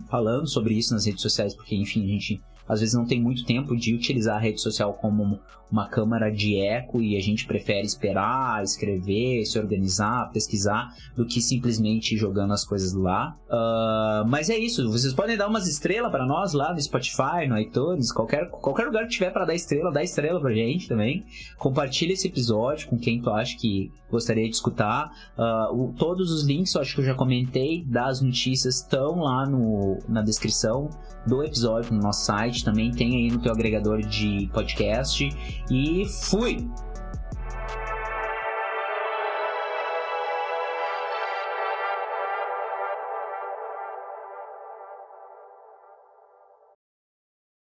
falando 0.08 0.48
sobre 0.48 0.74
isso 0.74 0.94
nas 0.94 1.04
redes 1.04 1.20
sociais, 1.20 1.54
porque, 1.54 1.74
enfim, 1.74 2.04
a 2.04 2.08
gente 2.08 2.40
às 2.68 2.80
vezes 2.80 2.94
não 2.94 3.06
tem 3.06 3.20
muito 3.20 3.44
tempo 3.44 3.76
de 3.76 3.94
utilizar 3.94 4.36
a 4.36 4.40
rede 4.40 4.60
social 4.60 4.94
como 4.94 5.38
uma 5.70 5.88
câmara 5.88 6.30
de 6.30 6.60
eco 6.60 7.02
e 7.02 7.16
a 7.16 7.20
gente 7.20 7.46
prefere 7.46 7.86
esperar, 7.86 8.62
escrever, 8.62 9.44
se 9.44 9.58
organizar, 9.58 10.30
pesquisar, 10.32 10.94
do 11.16 11.26
que 11.26 11.40
simplesmente 11.40 12.16
jogando 12.16 12.52
as 12.52 12.64
coisas 12.64 12.92
lá. 12.92 13.36
Uh, 13.48 14.26
mas 14.28 14.48
é 14.48 14.56
isso, 14.56 14.88
vocês 14.90 15.12
podem 15.12 15.36
dar 15.36 15.48
umas 15.48 15.66
estrelas 15.66 16.10
para 16.10 16.24
nós 16.24 16.52
lá 16.52 16.72
no 16.72 16.80
Spotify, 16.80 17.48
no 17.48 17.58
iTunes, 17.58 18.12
qualquer, 18.12 18.48
qualquer 18.48 18.86
lugar 18.86 19.04
que 19.04 19.10
tiver 19.10 19.30
para 19.30 19.44
dar 19.44 19.54
estrela, 19.54 19.92
dá 19.92 20.02
estrela 20.02 20.40
pra 20.40 20.52
gente 20.52 20.88
também. 20.88 21.24
Compartilha 21.58 22.12
esse 22.12 22.28
episódio 22.28 22.88
com 22.88 22.96
quem 22.96 23.20
tu 23.20 23.30
acha 23.30 23.56
que 23.58 23.90
gostaria 24.10 24.44
de 24.44 24.54
escutar. 24.54 25.10
Uh, 25.36 25.74
o, 25.74 25.94
todos 25.94 26.30
os 26.30 26.44
links, 26.44 26.74
eu 26.74 26.80
acho 26.80 26.94
que 26.94 27.00
eu 27.00 27.04
já 27.04 27.14
comentei, 27.14 27.84
das 27.84 28.20
notícias 28.20 28.76
estão 28.76 29.20
lá 29.20 29.46
no, 29.46 29.98
na 30.08 30.22
descrição 30.22 30.88
do 31.26 31.42
episódio 31.42 31.92
no 31.92 32.00
nosso 32.00 32.24
site, 32.24 32.55
também 32.64 32.90
tem 32.90 33.16
aí 33.16 33.30
no 33.30 33.38
teu 33.38 33.52
agregador 33.52 34.00
de 34.02 34.48
podcast. 34.52 35.28
E 35.70 36.04
fui! 36.06 36.68